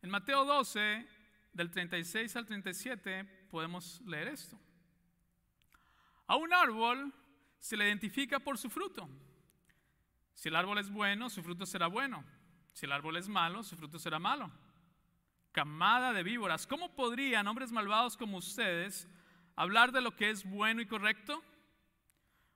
En 0.00 0.10
Mateo 0.10 0.44
12, 0.44 1.06
del 1.52 1.70
36 1.70 2.36
al 2.36 2.46
37, 2.46 3.24
podemos 3.50 4.00
leer 4.02 4.28
esto. 4.28 4.58
A 6.28 6.36
un 6.36 6.54
árbol 6.54 7.12
se 7.58 7.76
le 7.76 7.86
identifica 7.86 8.38
por 8.38 8.56
su 8.56 8.70
fruto. 8.70 9.08
Si 10.34 10.48
el 10.48 10.54
árbol 10.54 10.78
es 10.78 10.88
bueno, 10.88 11.28
su 11.28 11.42
fruto 11.42 11.66
será 11.66 11.88
bueno. 11.88 12.24
Si 12.72 12.86
el 12.86 12.92
árbol 12.92 13.16
es 13.16 13.28
malo, 13.28 13.64
su 13.64 13.76
fruto 13.76 13.98
será 13.98 14.20
malo. 14.20 14.52
Camada 15.50 16.12
de 16.12 16.22
víboras, 16.22 16.68
¿cómo 16.68 16.94
podrían 16.94 17.48
hombres 17.48 17.72
malvados 17.72 18.16
como 18.16 18.36
ustedes 18.36 19.08
hablar 19.58 19.90
de 19.90 20.00
lo 20.00 20.14
que 20.14 20.30
es 20.30 20.48
bueno 20.48 20.80
y 20.80 20.86
correcto? 20.86 21.42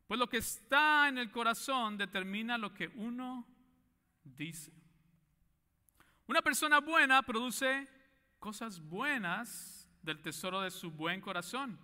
Pues 0.06 0.20
lo 0.20 0.28
que 0.28 0.36
está 0.36 1.08
en 1.08 1.18
el 1.18 1.32
corazón 1.32 1.98
determina 1.98 2.56
lo 2.56 2.72
que 2.72 2.88
uno 2.94 3.46
dice. 4.22 4.72
Una 6.28 6.42
persona 6.42 6.78
buena 6.78 7.22
produce 7.22 7.88
cosas 8.38 8.80
buenas 8.80 9.90
del 10.00 10.22
tesoro 10.22 10.60
de 10.60 10.70
su 10.70 10.92
buen 10.92 11.20
corazón. 11.20 11.78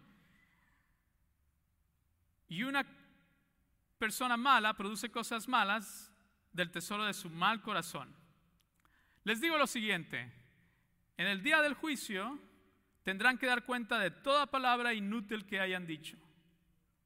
Y 2.47 2.62
una 2.62 2.87
persona 3.99 4.37
mala 4.37 4.75
produce 4.75 5.11
cosas 5.11 5.49
malas 5.49 6.12
del 6.53 6.71
tesoro 6.71 7.05
de 7.05 7.12
su 7.12 7.29
mal 7.29 7.61
corazón. 7.61 8.14
Les 9.25 9.41
digo 9.41 9.59
lo 9.59 9.66
siguiente, 9.66 10.33
en 11.16 11.27
el 11.27 11.43
día 11.43 11.61
del 11.61 11.75
juicio 11.75 12.39
tendrán 13.09 13.39
que 13.39 13.47
dar 13.47 13.65
cuenta 13.65 13.99
de 13.99 14.11
toda 14.11 14.51
palabra 14.51 14.93
inútil 14.93 15.47
que 15.47 15.59
hayan 15.59 15.87
dicho. 15.87 16.19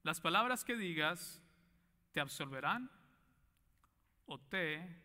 Las 0.03 0.21
palabras 0.21 0.65
que 0.65 0.77
digas 0.77 1.41
te 2.11 2.19
absolverán 2.19 2.91
o 4.27 4.37
te 4.37 5.01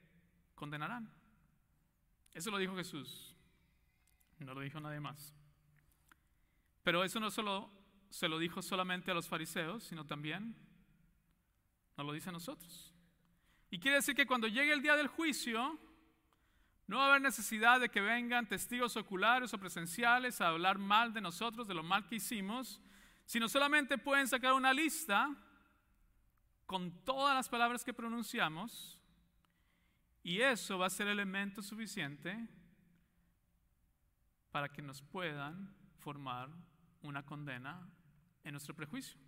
condenarán. 0.56 1.14
Eso 2.34 2.50
lo 2.50 2.58
dijo 2.58 2.76
Jesús, 2.76 3.36
no 4.39 4.56
lo 4.56 4.62
dijo 4.62 4.80
nadie 4.80 5.00
más. 5.00 5.36
Pero 6.82 7.04
eso 7.04 7.20
no 7.20 7.30
solo 7.30 7.72
se 8.10 8.28
lo 8.28 8.39
dijo 8.39 8.64
solamente 8.64 9.12
a 9.12 9.14
los 9.14 9.28
fariseos, 9.28 9.84
sino 9.84 10.04
también 10.04 10.56
nos 11.95 12.08
lo 12.08 12.12
dice 12.12 12.30
a 12.30 12.32
nosotros. 12.32 12.91
Y 13.70 13.78
quiere 13.78 13.98
decir 13.98 14.16
que 14.16 14.26
cuando 14.26 14.48
llegue 14.48 14.74
el 14.74 14.82
día 14.82 14.95
del 14.95 15.10
juicio, 15.10 15.80
No 16.88 16.97
va 16.97 17.05
a 17.05 17.09
haber 17.09 17.21
necesidad 17.21 17.81
de 17.81 17.89
que 17.89 17.99
vengan 17.99 18.47
testigos 18.47 18.95
oculares 18.95 19.53
o 19.53 19.57
presenciales 19.57 20.39
a 20.39 20.47
hablar 20.47 20.77
mal 20.77 21.13
de 21.13 21.21
nosotros, 21.21 21.67
de 21.67 21.73
lo 21.73 21.83
mal 21.83 22.07
que 22.07 22.15
hicimos, 22.15 22.81
sino 23.25 23.49
solamente 23.49 23.97
pueden 23.97 24.27
sacar 24.27 24.53
una 24.53 24.73
lista 24.73 25.35
con 26.65 27.03
todas 27.03 27.35
las 27.35 27.49
palabras 27.49 27.83
que 27.83 27.93
pronunciamos 27.93 28.97
y 30.23 30.41
eso 30.41 30.77
va 30.77 30.88
a 30.88 30.89
ser 30.89 31.07
elemento 31.07 31.61
suficiente 31.61 32.47
para 34.51 34.69
que 34.69 34.81
nos 34.81 35.01
puedan 35.01 35.73
formar 35.99 36.49
una 37.01 37.25
condena 37.25 37.89
en 38.43 38.51
nuestro 38.51 38.75
prejuicio. 38.75 39.19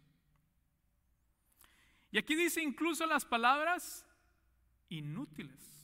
Y 2.11 2.17
aquí 2.17 2.35
dice 2.35 2.61
incluso 2.61 3.05
las 3.05 3.23
palabras 3.23 4.05
inútiles, 4.89 5.78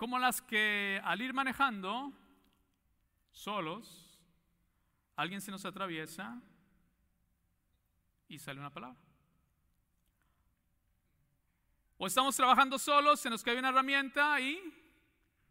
como 0.00 0.18
las 0.18 0.40
que 0.40 0.98
al 1.04 1.20
ir 1.20 1.34
manejando 1.34 2.10
solos, 3.32 4.18
alguien 5.14 5.42
se 5.42 5.50
nos 5.50 5.66
atraviesa 5.66 6.40
y 8.26 8.38
sale 8.38 8.60
una 8.60 8.72
palabra. 8.72 8.98
O 11.98 12.06
estamos 12.06 12.34
trabajando 12.34 12.78
solos, 12.78 13.20
se 13.20 13.28
nos 13.28 13.42
cae 13.42 13.58
una 13.58 13.68
herramienta 13.68 14.40
y 14.40 14.58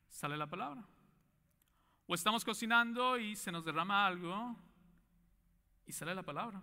sale 0.09 0.35
la 0.35 0.47
palabra. 0.47 0.83
O 2.07 2.15
estamos 2.15 2.43
cocinando 2.43 3.19
y 3.19 3.35
se 3.35 3.51
nos 3.51 3.63
derrama 3.63 4.07
algo 4.07 4.57
y 5.85 5.93
sale 5.93 6.15
la 6.15 6.23
palabra. 6.23 6.59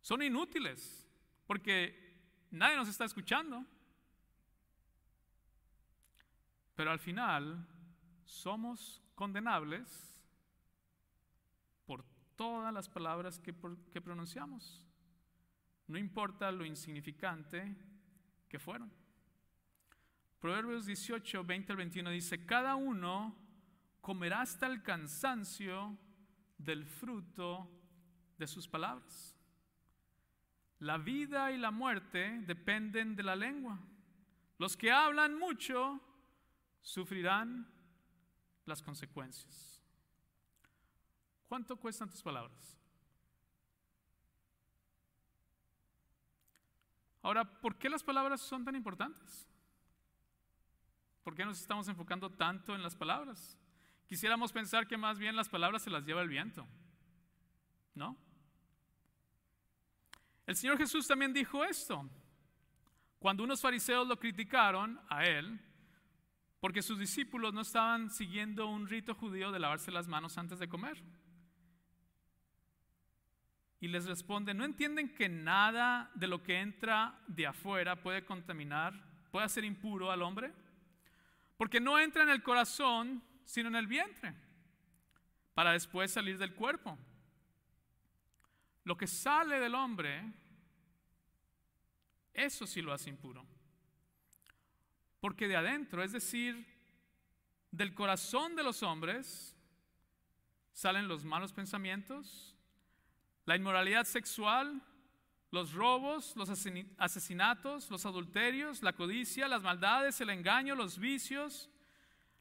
Son 0.00 0.22
inútiles 0.22 1.10
porque 1.44 2.46
nadie 2.52 2.76
nos 2.76 2.88
está 2.88 3.04
escuchando. 3.04 3.66
Pero 6.78 6.92
al 6.92 7.00
final 7.00 7.66
somos 8.24 9.02
condenables 9.16 10.22
por 11.84 12.04
todas 12.36 12.72
las 12.72 12.88
palabras 12.88 13.40
que, 13.40 13.52
pronunciamos. 14.00 14.86
No 15.88 15.98
importa 15.98 16.52
lo 16.52 16.64
insignificante 16.64 17.76
que 18.48 18.60
fueron. 18.60 18.92
Proverbios 20.38 20.86
18, 20.86 21.42
20 21.42 21.72
al 21.72 21.78
21 21.78 22.10
dice, 22.10 22.46
cada 22.46 22.76
uno 22.76 23.34
comerá 24.00 24.42
hasta 24.42 24.68
el 24.68 24.80
cansancio 24.84 25.98
del 26.58 26.86
fruto 26.86 27.68
de 28.38 28.46
sus 28.46 28.68
palabras. 28.68 29.36
La 30.78 30.96
vida 30.96 31.50
y 31.50 31.58
la 31.58 31.72
muerte 31.72 32.38
dependen 32.46 33.16
de 33.16 33.24
la 33.24 33.34
lengua. 33.34 33.80
Los 34.58 34.76
que 34.76 34.92
hablan 34.92 35.36
mucho 35.36 36.04
sufrirán 36.80 37.66
las 38.64 38.82
consecuencias. 38.82 39.80
¿Cuánto 41.48 41.76
cuestan 41.76 42.10
tus 42.10 42.22
palabras? 42.22 42.78
Ahora, 47.22 47.44
¿por 47.44 47.76
qué 47.76 47.88
las 47.88 48.02
palabras 48.02 48.40
son 48.40 48.64
tan 48.64 48.76
importantes? 48.76 49.48
¿Por 51.22 51.34
qué 51.34 51.44
nos 51.44 51.60
estamos 51.60 51.88
enfocando 51.88 52.30
tanto 52.30 52.74
en 52.74 52.82
las 52.82 52.94
palabras? 52.94 53.58
Quisiéramos 54.06 54.52
pensar 54.52 54.86
que 54.86 54.96
más 54.96 55.18
bien 55.18 55.36
las 55.36 55.48
palabras 55.48 55.82
se 55.82 55.90
las 55.90 56.04
lleva 56.04 56.22
el 56.22 56.28
viento. 56.28 56.66
¿No? 57.94 58.16
El 60.46 60.56
Señor 60.56 60.78
Jesús 60.78 61.06
también 61.06 61.34
dijo 61.34 61.62
esto. 61.64 62.08
Cuando 63.18 63.42
unos 63.42 63.60
fariseos 63.60 64.08
lo 64.08 64.18
criticaron 64.18 64.98
a 65.10 65.24
él, 65.26 65.60
porque 66.60 66.82
sus 66.82 66.98
discípulos 66.98 67.54
no 67.54 67.60
estaban 67.60 68.10
siguiendo 68.10 68.66
un 68.66 68.88
rito 68.88 69.14
judío 69.14 69.52
de 69.52 69.60
lavarse 69.60 69.92
las 69.92 70.08
manos 70.08 70.38
antes 70.38 70.58
de 70.58 70.68
comer. 70.68 71.02
Y 73.80 73.86
les 73.86 74.06
responde, 74.06 74.54
¿no 74.54 74.64
entienden 74.64 75.14
que 75.14 75.28
nada 75.28 76.10
de 76.14 76.26
lo 76.26 76.42
que 76.42 76.60
entra 76.60 77.20
de 77.28 77.46
afuera 77.46 78.02
puede 78.02 78.24
contaminar, 78.24 78.92
puede 79.30 79.46
hacer 79.46 79.64
impuro 79.64 80.10
al 80.10 80.22
hombre? 80.22 80.52
Porque 81.56 81.78
no 81.78 81.98
entra 81.98 82.24
en 82.24 82.30
el 82.30 82.42
corazón, 82.42 83.22
sino 83.44 83.68
en 83.68 83.76
el 83.76 83.86
vientre, 83.86 84.34
para 85.54 85.72
después 85.72 86.10
salir 86.10 86.38
del 86.38 86.54
cuerpo. 86.54 86.98
Lo 88.82 88.96
que 88.96 89.06
sale 89.06 89.60
del 89.60 89.76
hombre, 89.76 90.24
eso 92.32 92.66
sí 92.66 92.82
lo 92.82 92.92
hace 92.92 93.10
impuro. 93.10 93.46
Porque 95.20 95.48
de 95.48 95.56
adentro, 95.56 96.02
es 96.02 96.12
decir, 96.12 96.66
del 97.70 97.94
corazón 97.94 98.56
de 98.56 98.62
los 98.62 98.82
hombres, 98.82 99.56
salen 100.72 101.08
los 101.08 101.24
malos 101.24 101.52
pensamientos, 101.52 102.56
la 103.44 103.56
inmoralidad 103.56 104.04
sexual, 104.04 104.82
los 105.50 105.72
robos, 105.72 106.36
los 106.36 106.50
asesinatos, 106.50 107.90
los 107.90 108.04
adulterios, 108.06 108.82
la 108.82 108.92
codicia, 108.92 109.48
las 109.48 109.62
maldades, 109.62 110.20
el 110.20 110.30
engaño, 110.30 110.74
los 110.74 110.98
vicios, 110.98 111.70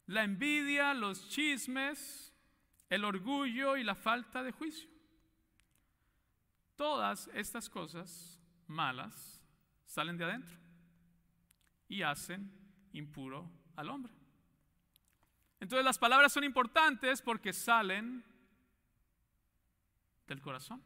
la 0.05 0.23
envidia, 0.23 0.93
los 0.93 1.29
chismes, 1.29 2.33
el 2.89 3.05
orgullo 3.05 3.77
y 3.77 3.83
la 3.83 3.95
falta 3.95 4.43
de 4.43 4.51
juicio. 4.51 4.89
Todas 6.75 7.29
estas 7.33 7.69
cosas 7.69 8.39
malas 8.67 9.41
salen 9.85 10.17
de 10.17 10.25
adentro 10.25 10.57
y 11.87 12.01
hacen 12.01 12.66
impuro 12.93 13.49
al 13.75 13.89
hombre. 13.89 14.13
Entonces 15.59 15.83
las 15.83 15.97
palabras 15.97 16.31
son 16.31 16.43
importantes 16.43 17.21
porque 17.21 17.53
salen 17.53 18.23
del 20.27 20.41
corazón. 20.41 20.83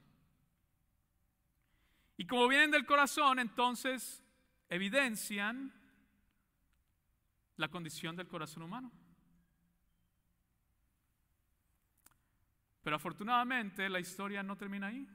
Y 2.18 2.26
como 2.26 2.48
vienen 2.48 2.72
del 2.72 2.86
corazón, 2.86 3.40
entonces 3.40 4.24
evidencian 4.70 5.74
la 7.58 7.68
condición 7.68 8.16
del 8.16 8.28
corazón 8.28 8.64
humano. 8.64 8.92
Pero 12.84 12.96
afortunadamente 12.96 13.90
la 13.90 14.00
historia 14.00 14.42
no 14.44 14.56
termina 14.58 14.88
ahí. 14.88 15.08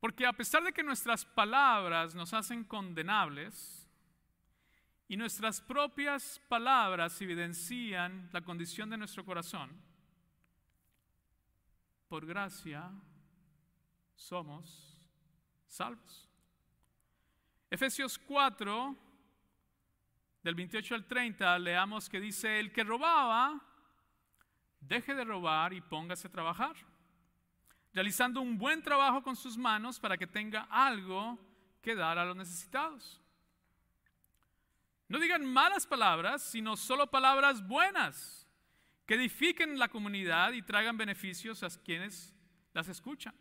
Porque 0.00 0.26
a 0.26 0.32
pesar 0.32 0.64
de 0.64 0.72
que 0.72 0.82
nuestras 0.82 1.24
palabras 1.24 2.14
nos 2.14 2.32
hacen 2.32 2.64
condenables 2.64 3.86
y 5.06 5.16
nuestras 5.16 5.60
propias 5.60 6.40
palabras 6.48 7.20
evidencian 7.20 8.30
la 8.32 8.40
condición 8.40 8.88
de 8.88 8.96
nuestro 8.96 9.24
corazón, 9.24 9.70
por 12.08 12.24
gracia 12.24 12.90
somos 14.14 14.98
salvos. 15.66 16.28
Efesios 17.70 18.18
4, 18.18 18.96
del 20.42 20.54
28 20.54 20.94
al 20.94 21.04
30, 21.06 21.58
leamos 21.58 22.08
que 22.08 22.20
dice, 22.20 22.58
el 22.58 22.72
que 22.72 22.82
robaba, 22.82 23.60
deje 24.80 25.14
de 25.14 25.24
robar 25.24 25.72
y 25.72 25.80
póngase 25.80 26.28
a 26.28 26.32
trabajar, 26.32 26.74
realizando 27.92 28.40
un 28.40 28.58
buen 28.58 28.82
trabajo 28.82 29.22
con 29.22 29.36
sus 29.36 29.56
manos 29.56 29.98
para 29.98 30.16
que 30.16 30.26
tenga 30.26 30.68
algo 30.70 31.38
que 31.82 31.94
dar 31.94 32.18
a 32.18 32.24
los 32.24 32.36
necesitados. 32.36 33.20
No 35.08 35.18
digan 35.18 35.44
malas 35.44 35.86
palabras, 35.86 36.42
sino 36.42 36.76
solo 36.76 37.10
palabras 37.10 37.66
buenas, 37.66 38.46
que 39.06 39.14
edifiquen 39.14 39.78
la 39.78 39.88
comunidad 39.88 40.52
y 40.52 40.62
traigan 40.62 40.96
beneficios 40.96 41.62
a 41.62 41.68
quienes 41.82 42.32
las 42.72 42.88
escuchan 42.88 43.34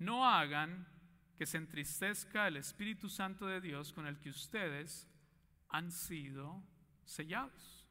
no 0.00 0.26
hagan 0.26 0.86
que 1.36 1.46
se 1.46 1.58
entristezca 1.58 2.48
el 2.48 2.56
Espíritu 2.56 3.08
Santo 3.08 3.46
de 3.46 3.60
Dios 3.60 3.92
con 3.92 4.06
el 4.06 4.18
que 4.18 4.30
ustedes 4.30 5.06
han 5.68 5.92
sido 5.92 6.62
sellados, 7.04 7.86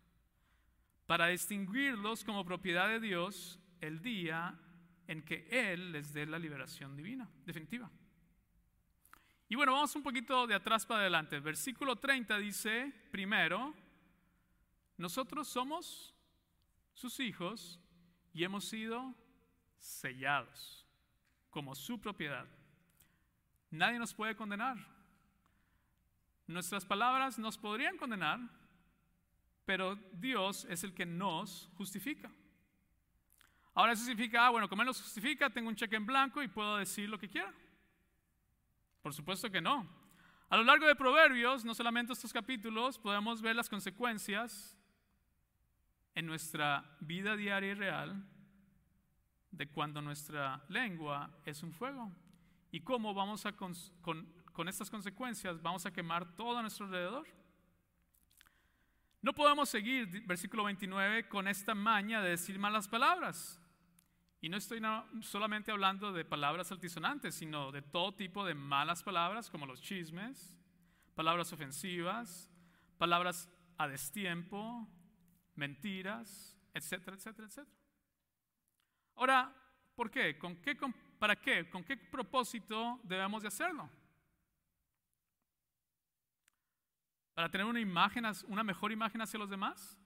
para 1.05 1.27
distinguirlos 1.27 2.23
como 2.23 2.43
propiedad 2.43 2.89
de 2.89 2.99
Dios 2.99 3.59
el 3.79 4.01
día 4.01 4.59
en 5.09 5.23
que 5.23 5.47
Él 5.49 5.91
les 5.91 6.13
dé 6.13 6.27
la 6.27 6.37
liberación 6.37 6.95
divina, 6.95 7.27
definitiva. 7.43 7.89
Y 9.47 9.55
bueno, 9.55 9.73
vamos 9.73 9.95
un 9.95 10.03
poquito 10.03 10.45
de 10.45 10.53
atrás 10.53 10.85
para 10.85 10.99
adelante. 10.99 11.35
El 11.35 11.41
versículo 11.41 11.95
30 11.95 12.37
dice, 12.37 12.93
primero, 13.09 13.73
nosotros 14.97 15.47
somos 15.47 16.13
sus 16.93 17.19
hijos 17.19 17.79
y 18.33 18.43
hemos 18.43 18.65
sido 18.65 19.15
sellados 19.79 20.85
como 21.49 21.73
su 21.73 21.99
propiedad. 21.99 22.47
Nadie 23.71 23.97
nos 23.97 24.13
puede 24.13 24.35
condenar. 24.35 24.77
Nuestras 26.45 26.85
palabras 26.85 27.39
nos 27.39 27.57
podrían 27.57 27.97
condenar, 27.97 28.39
pero 29.65 29.95
Dios 30.13 30.65
es 30.69 30.83
el 30.83 30.93
que 30.93 31.07
nos 31.07 31.71
justifica. 31.77 32.31
Ahora 33.79 33.93
eso 33.93 34.03
significa, 34.03 34.45
ah, 34.45 34.49
bueno, 34.49 34.67
como 34.67 34.81
Él 34.81 34.87
nos 34.87 35.01
justifica, 35.01 35.49
tengo 35.49 35.69
un 35.69 35.75
cheque 35.77 35.95
en 35.95 36.05
blanco 36.05 36.43
y 36.43 36.49
puedo 36.49 36.75
decir 36.75 37.07
lo 37.07 37.17
que 37.17 37.29
quiera. 37.29 37.53
Por 39.01 39.13
supuesto 39.13 39.49
que 39.49 39.61
no. 39.61 39.87
A 40.49 40.57
lo 40.57 40.63
largo 40.63 40.85
de 40.85 40.97
Proverbios, 40.97 41.63
no 41.63 41.73
solamente 41.73 42.11
estos 42.11 42.33
capítulos, 42.33 42.99
podemos 42.99 43.41
ver 43.41 43.55
las 43.55 43.69
consecuencias 43.69 44.77
en 46.13 46.25
nuestra 46.25 46.97
vida 46.99 47.37
diaria 47.37 47.71
y 47.71 47.73
real 47.73 48.21
de 49.49 49.69
cuando 49.69 50.01
nuestra 50.01 50.61
lengua 50.67 51.31
es 51.45 51.63
un 51.63 51.71
fuego 51.71 52.11
y 52.71 52.81
cómo 52.81 53.13
vamos 53.13 53.45
a 53.45 53.53
con, 53.53 53.73
con 54.01 54.67
estas 54.67 54.89
consecuencias 54.89 55.61
vamos 55.61 55.85
a 55.85 55.93
quemar 55.93 56.35
todo 56.35 56.57
a 56.57 56.61
nuestro 56.61 56.85
alrededor. 56.85 57.25
No 59.21 59.31
podemos 59.31 59.69
seguir, 59.69 60.25
versículo 60.27 60.65
29, 60.65 61.29
con 61.29 61.47
esta 61.47 61.73
maña 61.73 62.21
de 62.21 62.31
decir 62.31 62.59
malas 62.59 62.89
palabras. 62.89 63.57
Y 64.41 64.47
no 64.47 64.57
estoy 64.57 64.81
solamente 65.21 65.71
hablando 65.71 66.13
de 66.13 66.23
palabras 66.23 66.71
altisonantes, 66.71 67.35
sino 67.35 67.71
de 67.71 67.81
todo 67.81 68.15
tipo 68.15 68.45
de 68.45 68.55
malas 68.55 69.03
palabras, 69.03 69.49
como 69.49 69.65
los 69.65 69.81
chismes, 69.81 70.57
palabras 71.13 71.51
ofensivas, 71.51 72.49
palabras 72.97 73.49
a 73.77 73.87
destiempo, 73.87 74.87
mentiras, 75.55 76.57
etcétera, 76.73 77.17
etcétera, 77.17 77.47
etcétera. 77.47 77.77
Ahora, 79.15 79.53
¿por 79.95 80.09
qué? 80.09 80.37
¿Con 80.37 80.55
qué 80.61 80.77
¿Para 81.19 81.35
qué? 81.35 81.69
¿Con 81.69 81.83
qué 81.83 81.97
propósito 81.97 83.01
debemos 83.03 83.41
de 83.41 83.49
hacerlo? 83.49 83.89
¿Para 87.33 87.49
tener 87.51 87.67
una 87.67 87.81
imagen, 87.81 88.23
una 88.47 88.63
mejor 88.63 88.93
imagen 88.93 89.21
hacia 89.21 89.37
los 89.37 89.49
demás? 89.49 89.97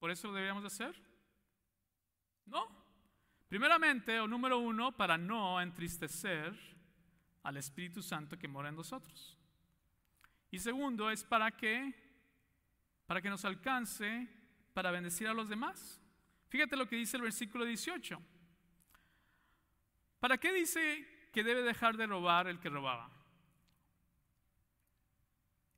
¿Por 0.00 0.10
eso 0.10 0.26
lo 0.26 0.34
deberíamos 0.34 0.64
de 0.64 0.66
hacer? 0.66 1.11
No. 2.46 2.68
Primeramente, 3.48 4.18
o 4.20 4.26
número 4.26 4.58
uno, 4.58 4.96
para 4.96 5.18
no 5.18 5.60
entristecer 5.60 6.58
al 7.42 7.56
Espíritu 7.56 8.02
Santo 8.02 8.38
que 8.38 8.48
mora 8.48 8.68
en 8.68 8.76
nosotros. 8.76 9.36
Y 10.50 10.58
segundo, 10.58 11.10
es 11.10 11.24
para 11.24 11.50
que, 11.50 11.92
para 13.06 13.20
que 13.20 13.30
nos 13.30 13.44
alcance 13.44 14.28
para 14.72 14.90
bendecir 14.90 15.28
a 15.28 15.34
los 15.34 15.48
demás. 15.48 16.00
Fíjate 16.48 16.76
lo 16.76 16.88
que 16.88 16.96
dice 16.96 17.16
el 17.16 17.22
versículo 17.22 17.64
18. 17.64 18.20
¿Para 20.20 20.38
qué 20.38 20.52
dice 20.52 21.28
que 21.32 21.42
debe 21.42 21.62
dejar 21.62 21.96
de 21.96 22.06
robar 22.06 22.46
el 22.46 22.60
que 22.60 22.68
robaba? 22.68 23.10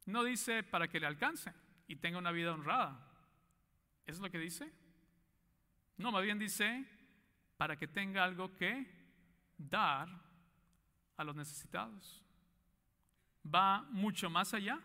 No 0.06 0.22
dice 0.22 0.62
para 0.62 0.88
que 0.88 1.00
le 1.00 1.06
alcance 1.06 1.52
y 1.86 1.96
tenga 1.96 2.18
una 2.18 2.30
vida 2.30 2.52
honrada. 2.52 3.00
¿Es 4.04 4.18
lo 4.18 4.30
que 4.30 4.38
dice? 4.38 4.70
No, 5.96 6.10
más 6.10 6.22
bien 6.22 6.38
dice, 6.38 6.84
para 7.56 7.76
que 7.76 7.86
tenga 7.86 8.24
algo 8.24 8.54
que 8.54 8.86
dar 9.56 10.08
a 11.16 11.24
los 11.24 11.36
necesitados. 11.36 12.22
Va 13.46 13.82
mucho 13.90 14.28
más 14.28 14.54
allá. 14.54 14.80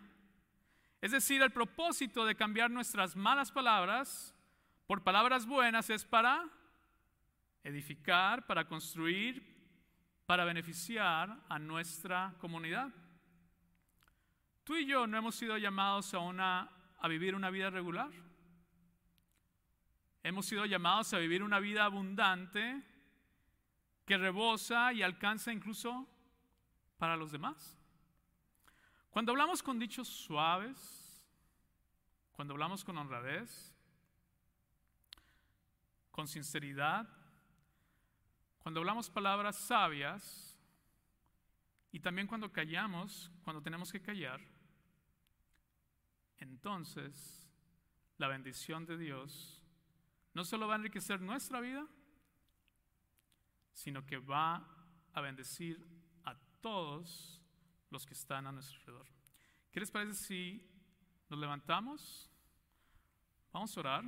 Es 1.02 1.12
decir, 1.12 1.42
el 1.42 1.52
propósito 1.52 2.26
de 2.26 2.36
cambiar 2.36 2.70
nuestras 2.70 3.16
malas 3.16 3.52
palabras 3.52 4.36
por 4.86 5.04
palabras 5.04 5.46
buenas 5.46 5.90
es 5.90 6.04
para 6.04 6.50
edificar, 7.64 8.46
para 8.46 8.68
construir, 8.68 9.44
para 10.26 10.46
beneficiar 10.46 11.44
a 11.48 11.58
nuestra 11.58 12.36
comunidad. 12.40 12.90
Tú 14.64 14.76
y 14.76 14.86
yo 14.86 15.08
no 15.08 15.18
hemos 15.18 15.36
sido 15.36 15.58
llamados 15.58 16.14
a, 16.14 16.20
una, 16.20 16.70
a 17.00 17.08
vivir 17.08 17.34
una 17.34 17.50
vida 17.50 17.70
regular. 17.70 18.12
Hemos 20.22 20.46
sido 20.46 20.66
llamados 20.66 21.14
a 21.14 21.18
vivir 21.18 21.44
una 21.44 21.60
vida 21.60 21.86
abundante 21.86 22.84
que 24.06 24.18
rebosa 24.18 24.92
y 24.92 25.02
alcanza 25.02 25.54
incluso 25.54 26.08
para 26.98 27.16
los 27.16 27.32
demás. 27.32 27.78
Cuando 29.10 29.32
hablamos 29.32 29.64
con 29.64 29.80
dichos 29.80 30.08
suaves, 30.08 31.24
cuando 32.34 32.54
hablamos 32.54 32.84
con 32.84 32.98
honradez, 32.98 33.74
con 36.12 36.28
sinceridad, 36.28 37.08
cuando 38.60 38.82
hablamos 38.82 39.10
palabras 39.10 39.56
sabias 39.56 40.58
y 41.92 42.00
también 42.02 42.28
cuando 42.28 42.52
callamos, 42.52 43.32
cuando 43.44 43.62
tenemos 43.62 43.92
que 43.92 44.02
callar, 44.02 44.42
entonces 46.38 47.50
la 48.18 48.28
bendición 48.28 48.86
de 48.86 48.98
Dios 48.98 49.59
no 50.34 50.46
solo 50.46 50.68
va 50.68 50.76
a 50.76 50.78
enriquecer 50.78 51.22
nuestra 51.22 51.60
vida, 51.60 51.88
sino 53.74 54.06
que 54.06 54.18
va 54.18 54.68
a 55.14 55.22
bendecir 55.22 55.86
a 56.26 56.36
todos 56.62 57.42
los 57.90 58.06
que 58.06 58.14
están 58.14 58.48
a 58.48 58.52
nuestro 58.52 58.78
alrededor. 58.80 59.08
¿Qué 59.72 59.80
les 59.80 59.92
parece 59.92 60.14
si 60.14 60.70
nos 61.30 61.40
levantamos? 61.40 62.30
Vamos 63.52 63.76
a 63.76 63.80
orar. 63.80 64.04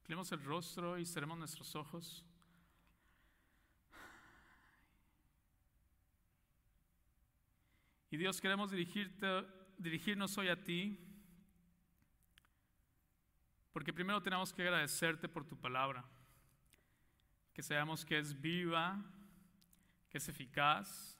Inclinemos 0.00 0.32
el 0.32 0.42
rostro 0.42 0.98
y 0.98 1.06
cerremos 1.06 1.38
nuestros 1.38 1.74
ojos. 1.76 2.24
Y 8.12 8.16
Dios, 8.16 8.40
queremos 8.40 8.72
dirigirte, 8.72 9.46
dirigirnos 9.78 10.36
hoy 10.36 10.48
a 10.48 10.60
ti, 10.64 10.98
porque 13.72 13.92
primero 13.92 14.20
tenemos 14.20 14.52
que 14.52 14.62
agradecerte 14.62 15.28
por 15.28 15.46
tu 15.46 15.56
palabra, 15.56 16.04
que 17.54 17.62
sabemos 17.62 18.04
que 18.04 18.18
es 18.18 18.40
viva, 18.40 19.00
que 20.08 20.18
es 20.18 20.28
eficaz, 20.28 21.16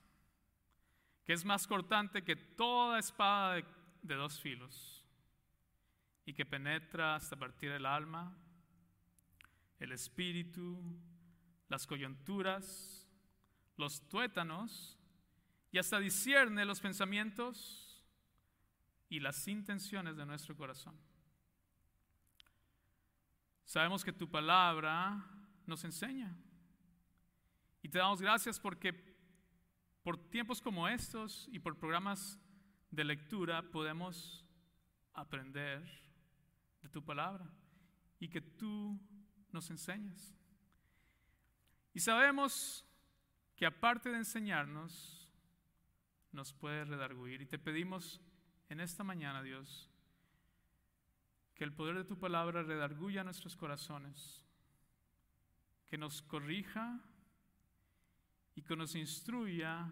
que 1.23 1.31
es 1.31 1.45
más 1.45 1.65
cortante 1.65 2.25
que 2.25 2.35
toda 2.35 2.99
espada 2.99 3.53
de, 3.53 3.65
de 4.01 4.15
dos 4.15 4.41
filos 4.41 5.05
y 6.25 6.33
que 6.33 6.45
penetra 6.45 7.15
hasta 7.15 7.37
partir 7.37 7.71
el 7.71 7.85
alma, 7.85 8.35
el 9.79 9.93
espíritu, 9.93 10.77
las 11.69 11.87
coyunturas, 11.87 13.07
los 13.77 14.09
tuétanos 14.09 15.00
y 15.71 15.77
hasta 15.77 15.99
discierne 15.99 16.65
los 16.65 16.79
pensamientos 16.79 18.03
y 19.09 19.19
las 19.19 19.47
intenciones 19.47 20.17
de 20.17 20.25
nuestro 20.25 20.55
corazón. 20.55 20.95
Sabemos 23.65 24.03
que 24.03 24.11
tu 24.11 24.29
palabra 24.29 25.25
nos 25.65 25.83
enseña 25.85 26.35
y 27.81 27.89
te 27.89 27.99
damos 27.99 28.21
gracias 28.21 28.59
porque 28.59 28.93
por 30.03 30.17
tiempos 30.29 30.61
como 30.61 30.87
estos 30.87 31.47
y 31.51 31.59
por 31.59 31.77
programas 31.77 32.39
de 32.89 33.05
lectura 33.05 33.61
podemos 33.61 34.45
aprender 35.13 35.83
de 36.81 36.89
tu 36.89 37.03
palabra 37.03 37.49
y 38.19 38.27
que 38.27 38.41
tú 38.41 38.99
nos 39.51 39.69
enseñas. 39.69 40.35
Y 41.93 41.99
sabemos 41.99 42.85
que 43.55 43.65
aparte 43.65 44.09
de 44.09 44.17
enseñarnos, 44.17 45.20
nos 46.31 46.53
puede 46.53 46.85
redarguir. 46.85 47.41
Y 47.41 47.45
te 47.45 47.59
pedimos 47.59 48.21
en 48.69 48.79
esta 48.79 49.03
mañana, 49.03 49.41
Dios, 49.43 49.89
que 51.55 51.63
el 51.63 51.73
poder 51.73 51.97
de 51.97 52.05
tu 52.05 52.17
palabra 52.17 52.63
redarguya 52.63 53.23
nuestros 53.23 53.55
corazones, 53.55 54.43
que 55.87 55.97
nos 55.97 56.21
corrija 56.21 56.99
y 58.55 58.61
que 58.61 58.75
nos 58.75 58.95
instruya 58.95 59.91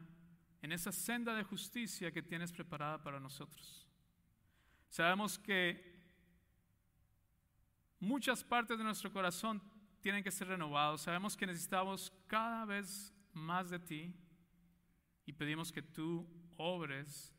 en 0.61 0.71
esa 0.71 0.91
senda 0.91 1.33
de 1.35 1.43
justicia 1.43 2.11
que 2.11 2.21
tienes 2.23 2.51
preparada 2.51 3.01
para 3.01 3.19
nosotros. 3.19 3.87
Sabemos 4.89 5.37
que 5.37 5.99
muchas 7.99 8.43
partes 8.43 8.77
de 8.77 8.83
nuestro 8.83 9.11
corazón 9.11 9.61
tienen 10.01 10.23
que 10.23 10.31
ser 10.31 10.47
renovados. 10.47 11.01
Sabemos 11.01 11.35
que 11.35 11.45
necesitamos 11.45 12.11
cada 12.27 12.65
vez 12.65 13.13
más 13.33 13.69
de 13.69 13.79
ti 13.79 14.15
y 15.29 15.33
pedimos 15.33 15.71
que 15.71 15.83
tú 15.83 16.27
obres 16.57 17.31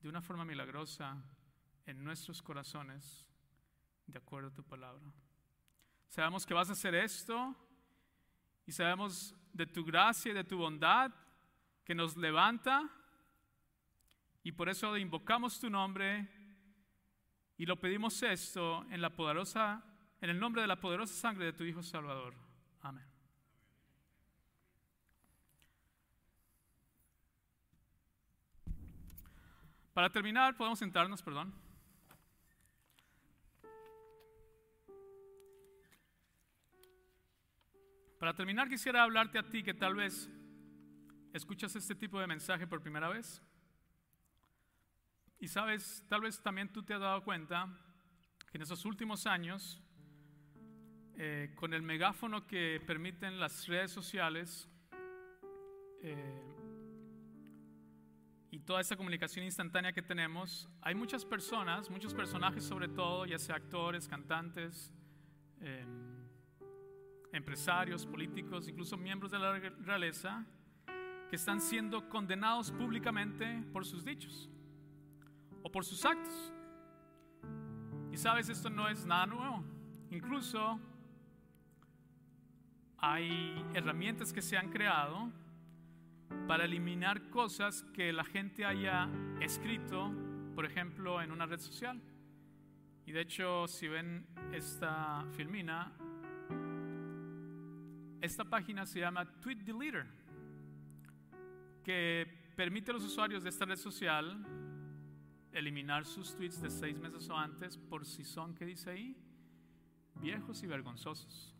de 0.00 0.08
una 0.08 0.20
forma 0.20 0.44
milagrosa 0.44 1.16
en 1.86 2.02
nuestros 2.02 2.42
corazones 2.42 3.24
de 4.04 4.18
acuerdo 4.18 4.48
a 4.48 4.52
tu 4.52 4.64
palabra. 4.64 5.06
Sabemos 6.08 6.44
que 6.44 6.54
vas 6.54 6.70
a 6.70 6.72
hacer 6.72 6.96
esto 6.96 7.54
y 8.66 8.72
sabemos 8.72 9.32
de 9.52 9.64
tu 9.66 9.84
gracia 9.84 10.32
y 10.32 10.34
de 10.34 10.42
tu 10.42 10.58
bondad 10.58 11.14
que 11.84 11.94
nos 11.94 12.16
levanta 12.16 12.90
y 14.42 14.50
por 14.50 14.68
eso 14.68 14.96
invocamos 14.96 15.60
tu 15.60 15.70
nombre 15.70 16.28
y 17.56 17.64
lo 17.64 17.78
pedimos 17.78 18.20
esto 18.24 18.84
en 18.90 19.00
la 19.00 19.14
poderosa 19.14 19.84
en 20.20 20.30
el 20.30 20.40
nombre 20.40 20.62
de 20.62 20.68
la 20.68 20.80
poderosa 20.80 21.14
sangre 21.14 21.44
de 21.44 21.52
tu 21.52 21.62
hijo 21.62 21.80
Salvador. 21.80 22.34
Amén. 22.80 23.17
Para 29.98 30.10
terminar, 30.10 30.56
podemos 30.56 30.78
sentarnos, 30.78 31.20
perdón. 31.20 31.52
Para 38.20 38.32
terminar, 38.32 38.68
quisiera 38.68 39.02
hablarte 39.02 39.40
a 39.40 39.42
ti 39.50 39.64
que 39.64 39.74
tal 39.74 39.96
vez 39.96 40.30
escuchas 41.32 41.74
este 41.74 41.96
tipo 41.96 42.20
de 42.20 42.28
mensaje 42.28 42.68
por 42.68 42.80
primera 42.80 43.08
vez. 43.08 43.42
Y 45.40 45.48
sabes, 45.48 46.06
tal 46.08 46.20
vez 46.20 46.40
también 46.40 46.72
tú 46.72 46.84
te 46.84 46.94
has 46.94 47.00
dado 47.00 47.24
cuenta 47.24 47.66
que 48.52 48.58
en 48.58 48.62
esos 48.62 48.84
últimos 48.84 49.26
años, 49.26 49.82
eh, 51.16 51.52
con 51.56 51.74
el 51.74 51.82
megáfono 51.82 52.46
que 52.46 52.80
permiten 52.86 53.40
las 53.40 53.66
redes 53.66 53.90
sociales 53.90 54.68
eh, 56.04 56.57
y 58.50 58.60
toda 58.60 58.80
esta 58.80 58.96
comunicación 58.96 59.44
instantánea 59.44 59.92
que 59.92 60.02
tenemos, 60.02 60.68
hay 60.80 60.94
muchas 60.94 61.24
personas, 61.24 61.90
muchos 61.90 62.14
personajes 62.14 62.64
sobre 62.64 62.88
todo, 62.88 63.26
ya 63.26 63.38
sea 63.38 63.56
actores, 63.56 64.08
cantantes, 64.08 64.92
eh, 65.60 65.84
empresarios, 67.32 68.06
políticos, 68.06 68.68
incluso 68.68 68.96
miembros 68.96 69.30
de 69.30 69.38
la 69.38 69.58
realeza, 69.58 70.46
que 71.28 71.36
están 71.36 71.60
siendo 71.60 72.08
condenados 72.08 72.72
públicamente 72.72 73.62
por 73.70 73.84
sus 73.84 74.02
dichos 74.04 74.48
o 75.62 75.70
por 75.70 75.84
sus 75.84 76.04
actos. 76.06 76.52
Y 78.10 78.16
sabes, 78.16 78.48
esto 78.48 78.70
no 78.70 78.88
es 78.88 79.04
nada 79.04 79.26
nuevo. 79.26 79.62
Incluso 80.10 80.80
hay 82.96 83.62
herramientas 83.74 84.32
que 84.32 84.40
se 84.40 84.56
han 84.56 84.70
creado 84.70 85.30
para 86.46 86.64
eliminar 86.64 87.30
cosas 87.30 87.82
que 87.94 88.12
la 88.12 88.24
gente 88.24 88.64
haya 88.64 89.08
escrito, 89.40 90.12
por 90.54 90.64
ejemplo, 90.64 91.20
en 91.22 91.30
una 91.30 91.46
red 91.46 91.60
social. 91.60 92.00
Y 93.06 93.12
de 93.12 93.20
hecho, 93.20 93.66
si 93.66 93.88
ven 93.88 94.26
esta 94.52 95.24
filmina, 95.36 95.92
esta 98.20 98.44
página 98.44 98.84
se 98.84 99.00
llama 99.00 99.24
Tweet 99.40 99.58
Deleter, 99.64 100.06
que 101.84 102.52
permite 102.56 102.90
a 102.90 102.94
los 102.94 103.04
usuarios 103.04 103.42
de 103.42 103.50
esta 103.50 103.64
red 103.64 103.76
social 103.76 104.44
eliminar 105.52 106.04
sus 106.04 106.34
tweets 106.34 106.60
de 106.60 106.70
seis 106.70 106.98
meses 106.98 107.28
o 107.30 107.36
antes 107.36 107.76
por 107.76 108.04
si 108.04 108.24
son, 108.24 108.54
¿qué 108.54 108.64
dice 108.64 108.90
ahí? 108.90 109.16
Viejos 110.20 110.62
y 110.62 110.66
vergonzosos. 110.66 111.57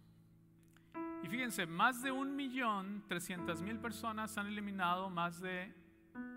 Y 1.22 1.28
fíjense, 1.28 1.66
más 1.66 2.02
de 2.02 2.12
un 2.12 2.34
millón 2.36 3.04
trescientas 3.08 3.62
mil 3.62 3.78
personas 3.78 4.36
han 4.38 4.46
eliminado 4.46 5.10
más 5.10 5.40
de 5.40 5.72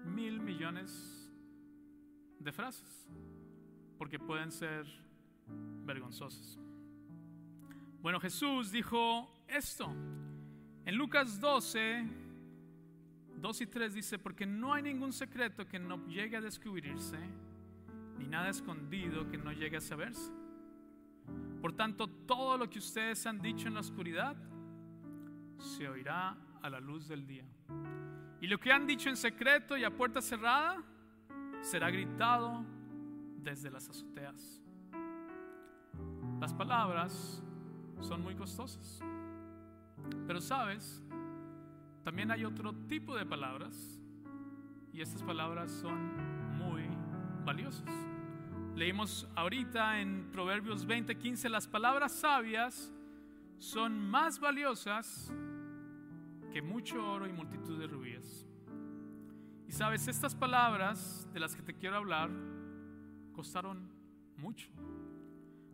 mil 0.06 0.40
millones 0.40 1.32
de 2.40 2.52
frases 2.52 3.08
porque 4.02 4.18
pueden 4.18 4.52
ser 4.52 4.88
vergonzosas. 5.86 6.58
Bueno, 8.02 8.20
Jesús 8.20 8.72
dijo 8.72 9.30
esto. 9.48 9.94
En 10.86 10.96
Lucas 10.96 11.40
12, 11.40 12.08
2 13.38 13.62
y 13.62 13.68
3 13.68 13.94
dice, 13.94 14.18
porque 14.18 14.48
no 14.48 14.74
hay 14.74 14.82
ningún 14.82 15.14
secreto 15.14 15.68
que 15.68 15.78
no 15.78 16.04
llegue 16.08 16.38
a 16.38 16.42
descubrirse, 16.42 17.20
ni 18.18 18.26
nada 18.26 18.50
escondido 18.50 19.30
que 19.30 19.38
no 19.38 19.52
llegue 19.52 19.78
a 19.78 19.82
saberse. 19.82 20.32
Por 21.62 21.74
tanto, 21.74 22.08
todo 22.08 22.58
lo 22.58 22.68
que 22.68 22.80
ustedes 22.80 23.28
han 23.28 23.40
dicho 23.40 23.68
en 23.68 23.76
la 23.76 23.82
oscuridad 23.82 24.36
se 25.62 25.88
oirá 25.88 26.36
a 26.62 26.70
la 26.70 26.80
luz 26.80 27.08
del 27.08 27.26
día. 27.26 27.46
Y 28.40 28.48
lo 28.48 28.60
que 28.60 28.72
han 28.72 28.88
dicho 28.88 29.10
en 29.10 29.16
secreto 29.16 29.78
y 29.78 29.84
a 29.84 29.92
puerta 29.92 30.22
cerrada 30.22 30.84
será 31.62 31.90
gritado 31.92 32.66
desde 33.38 33.70
las 33.70 33.88
azoteas. 33.90 34.62
Las 36.40 36.54
palabras 36.54 37.44
son 38.02 38.22
muy 38.22 38.36
costosas. 38.36 39.02
Pero 40.26 40.42
sabes, 40.42 41.04
también 42.04 42.32
hay 42.32 42.46
otro 42.46 42.74
tipo 42.88 43.16
de 43.16 43.26
palabras 43.26 44.00
y 44.92 45.02
estas 45.02 45.22
palabras 45.22 45.72
son 45.72 46.58
muy 46.58 46.84
valiosas. 47.46 47.90
Leímos 48.76 49.28
ahorita 49.36 50.00
en 50.02 50.32
Proverbios 50.32 50.88
20:15, 50.88 51.50
las 51.50 51.68
palabras 51.68 52.12
sabias 52.12 52.92
son 53.62 54.10
más 54.10 54.40
valiosas 54.40 55.32
que 56.52 56.64
mucho 56.64 57.12
oro 57.12 57.28
y 57.28 57.32
multitud 57.32 57.78
de 57.78 57.86
rubíes. 57.86 58.48
Y 59.68 59.72
sabes, 59.72 60.08
estas 60.08 60.34
palabras 60.34 61.30
de 61.32 61.40
las 61.40 61.56
que 61.56 61.62
te 61.62 61.76
quiero 61.76 61.98
hablar 61.98 62.32
costaron 63.34 63.88
mucho. 64.36 64.68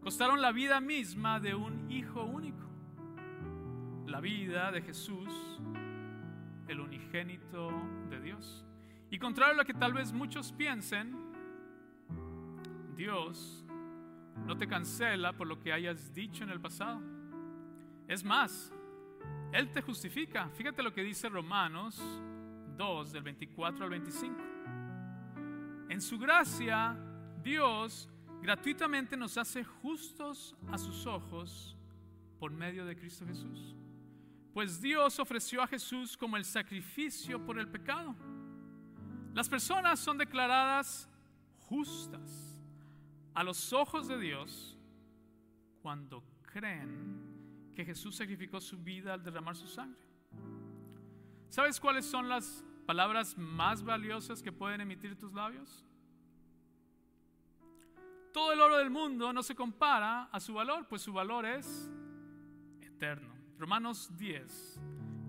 Costaron 0.01 0.41
la 0.41 0.51
vida 0.51 0.81
misma 0.81 1.39
de 1.39 1.55
un 1.55 1.89
hijo 1.89 2.25
único. 2.25 2.67
La 4.05 4.19
vida 4.19 4.69
de 4.73 4.81
Jesús, 4.81 5.61
el 6.67 6.81
unigénito 6.81 7.71
de 8.09 8.19
Dios. 8.19 8.65
Y 9.09 9.17
contrario 9.17 9.53
a 9.53 9.57
lo 9.59 9.65
que 9.65 9.73
tal 9.73 9.93
vez 9.93 10.11
muchos 10.11 10.51
piensen, 10.51 11.15
Dios 12.97 13.65
no 14.45 14.57
te 14.57 14.67
cancela 14.67 15.31
por 15.31 15.47
lo 15.47 15.57
que 15.57 15.71
hayas 15.71 16.13
dicho 16.13 16.43
en 16.43 16.49
el 16.49 16.59
pasado. 16.59 17.16
Es 18.07 18.23
más, 18.23 18.71
Él 19.51 19.71
te 19.71 19.81
justifica. 19.81 20.49
Fíjate 20.49 20.81
lo 20.81 20.93
que 20.93 21.03
dice 21.03 21.27
Romanos 21.27 22.01
2, 22.77 23.11
del 23.11 23.23
24 23.23 23.83
al 23.83 23.89
25. 23.89 24.35
En 25.89 26.01
su 26.01 26.17
gracia, 26.17 26.97
Dios 27.43 28.09
gratuitamente 28.41 29.17
nos 29.17 29.37
hace 29.37 29.63
justos 29.63 30.55
a 30.71 30.77
sus 30.77 31.05
ojos 31.05 31.75
por 32.39 32.51
medio 32.51 32.85
de 32.85 32.95
Cristo 32.95 33.25
Jesús. 33.25 33.75
Pues 34.53 34.81
Dios 34.81 35.19
ofreció 35.19 35.61
a 35.61 35.67
Jesús 35.67 36.15
como 36.15 36.37
el 36.37 36.45
sacrificio 36.45 37.43
por 37.45 37.59
el 37.59 37.67
pecado. 37.67 38.15
Las 39.33 39.49
personas 39.49 39.99
son 39.99 40.17
declaradas 40.17 41.09
justas 41.67 42.59
a 43.33 43.43
los 43.43 43.71
ojos 43.73 44.07
de 44.07 44.17
Dios 44.17 44.77
cuando 45.81 46.23
creen 46.41 47.26
que 47.77 47.85
Jesús 47.85 48.15
sacrificó 48.15 48.59
su 48.59 48.75
vida 48.79 49.13
al 49.13 49.21
derramar 49.21 49.55
su 49.55 49.67
sangre. 49.67 50.01
¿Sabes 51.47 51.79
cuáles 51.79 52.07
son 52.07 52.27
las 52.27 52.65
palabras 52.87 53.37
más 53.37 53.83
valiosas 53.83 54.41
que 54.41 54.51
pueden 54.51 54.81
emitir 54.81 55.15
tus 55.15 55.31
labios? 55.31 55.85
Todo 58.33 58.51
el 58.51 58.61
oro 58.61 58.77
del 58.77 58.89
mundo 58.89 59.31
no 59.31 59.43
se 59.43 59.53
compara 59.53 60.23
a 60.23 60.39
su 60.39 60.55
valor, 60.55 60.87
pues 60.87 61.03
su 61.03 61.13
valor 61.13 61.45
es 61.45 61.87
eterno. 62.81 63.35
Romanos 63.59 64.09
10, 64.17 64.79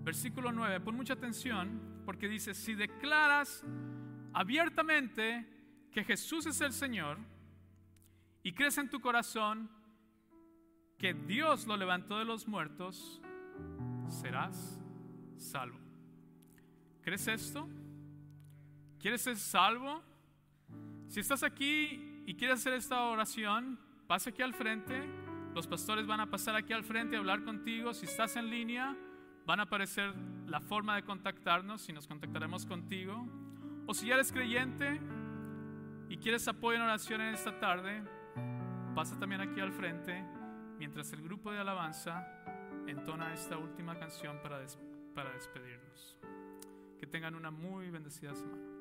versículo 0.03 0.51
9, 0.51 0.79
pon 0.79 0.95
mucha 0.95 1.13
atención 1.13 2.01
porque 2.03 2.27
dice, 2.27 2.55
si 2.55 2.73
declaras 2.73 3.63
abiertamente 4.33 5.87
que 5.91 6.03
Jesús 6.03 6.47
es 6.47 6.59
el 6.61 6.73
Señor 6.73 7.19
y 8.41 8.53
crees 8.53 8.79
en 8.79 8.89
tu 8.89 8.99
corazón 8.99 9.69
que 10.99 11.13
Dios 11.13 11.65
lo 11.65 11.77
levantó 11.77 12.19
de 12.19 12.25
los 12.25 12.45
muertos, 12.47 13.21
serás 14.09 14.79
salvo. 15.37 15.79
¿Crees 17.01 17.25
esto? 17.29 17.67
¿Quieres 18.99 19.21
ser 19.21 19.37
salvo? 19.37 20.03
Si 21.07 21.21
estás 21.21 21.41
aquí 21.41 22.21
y 22.25 22.35
quieres 22.35 22.59
hacer 22.59 22.73
esta 22.73 23.01
oración, 23.03 23.79
pasa 24.07 24.29
aquí 24.29 24.41
al 24.41 24.53
frente. 24.53 25.01
Los 25.55 25.67
pastores 25.67 26.05
van 26.05 26.19
a 26.19 26.29
pasar 26.29 26.55
aquí 26.55 26.73
al 26.73 26.83
frente 26.83 27.15
a 27.15 27.19
hablar 27.19 27.45
contigo. 27.45 27.93
Si 27.93 28.05
estás 28.05 28.35
en 28.35 28.49
línea, 28.49 28.95
van 29.45 29.61
a 29.61 29.63
aparecer 29.63 30.13
la 30.47 30.59
forma 30.59 30.97
de 30.97 31.03
contactarnos 31.03 31.87
y 31.87 31.93
nos 31.93 32.07
contactaremos 32.07 32.65
contigo. 32.65 33.25
O 33.87 33.93
si 33.93 34.07
ya 34.07 34.15
eres 34.15 34.33
creyente 34.33 34.99
y 36.09 36.17
quieres 36.17 36.45
apoyo 36.49 36.75
en 36.75 36.83
oración 36.83 37.21
en 37.21 37.33
esta 37.33 37.57
tarde, 37.57 38.03
pasa 38.93 39.17
también 39.17 39.39
aquí 39.39 39.61
al 39.61 39.71
frente 39.71 40.38
mientras 40.79 41.11
el 41.11 41.21
grupo 41.21 41.51
de 41.51 41.59
alabanza 41.59 42.25
entona 42.87 43.33
esta 43.33 43.57
última 43.57 43.99
canción 43.99 44.41
para, 44.41 44.65
para 45.13 45.31
despedirnos. 45.33 46.17
Que 46.97 47.05
tengan 47.05 47.35
una 47.35 47.51
muy 47.51 47.91
bendecida 47.91 48.33
semana. 48.33 48.78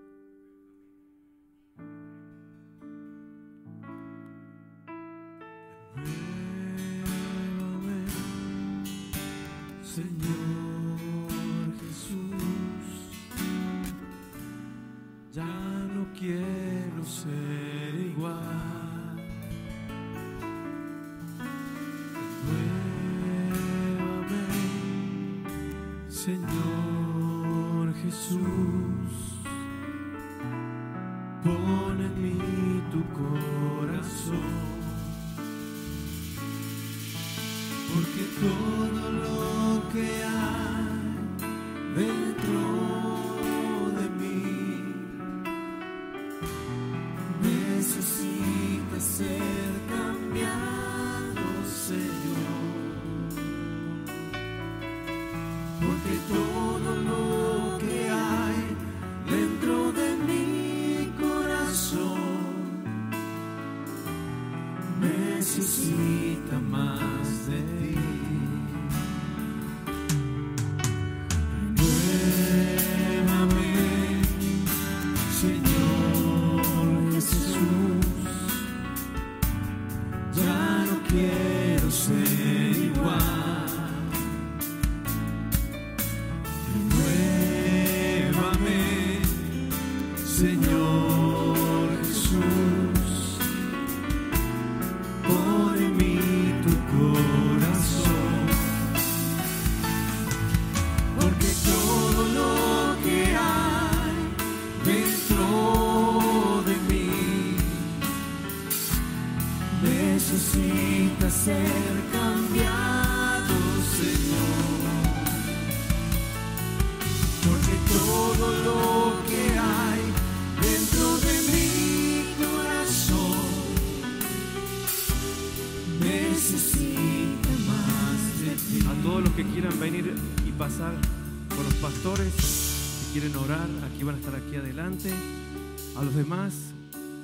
A 135.96 136.02
los 136.02 136.12
demás, 136.16 136.54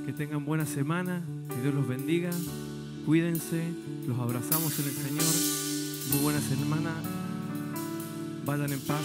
que 0.06 0.12
tengan 0.12 0.44
buena 0.44 0.64
semana, 0.64 1.22
que 1.48 1.60
Dios 1.60 1.74
los 1.74 1.88
bendiga, 1.88 2.30
cuídense, 3.04 3.64
los 4.06 4.16
abrazamos 4.20 4.78
en 4.78 4.84
el 4.84 4.92
Señor. 4.92 6.12
Muy 6.12 6.22
buena 6.22 6.40
semana, 6.40 6.94
vayan 8.46 8.72
en 8.72 8.78
paz, 8.78 9.02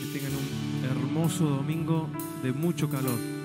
que 0.00 0.18
tengan 0.18 0.32
un 0.34 0.84
hermoso 0.84 1.46
domingo 1.46 2.10
de 2.42 2.52
mucho 2.52 2.90
calor. 2.90 3.39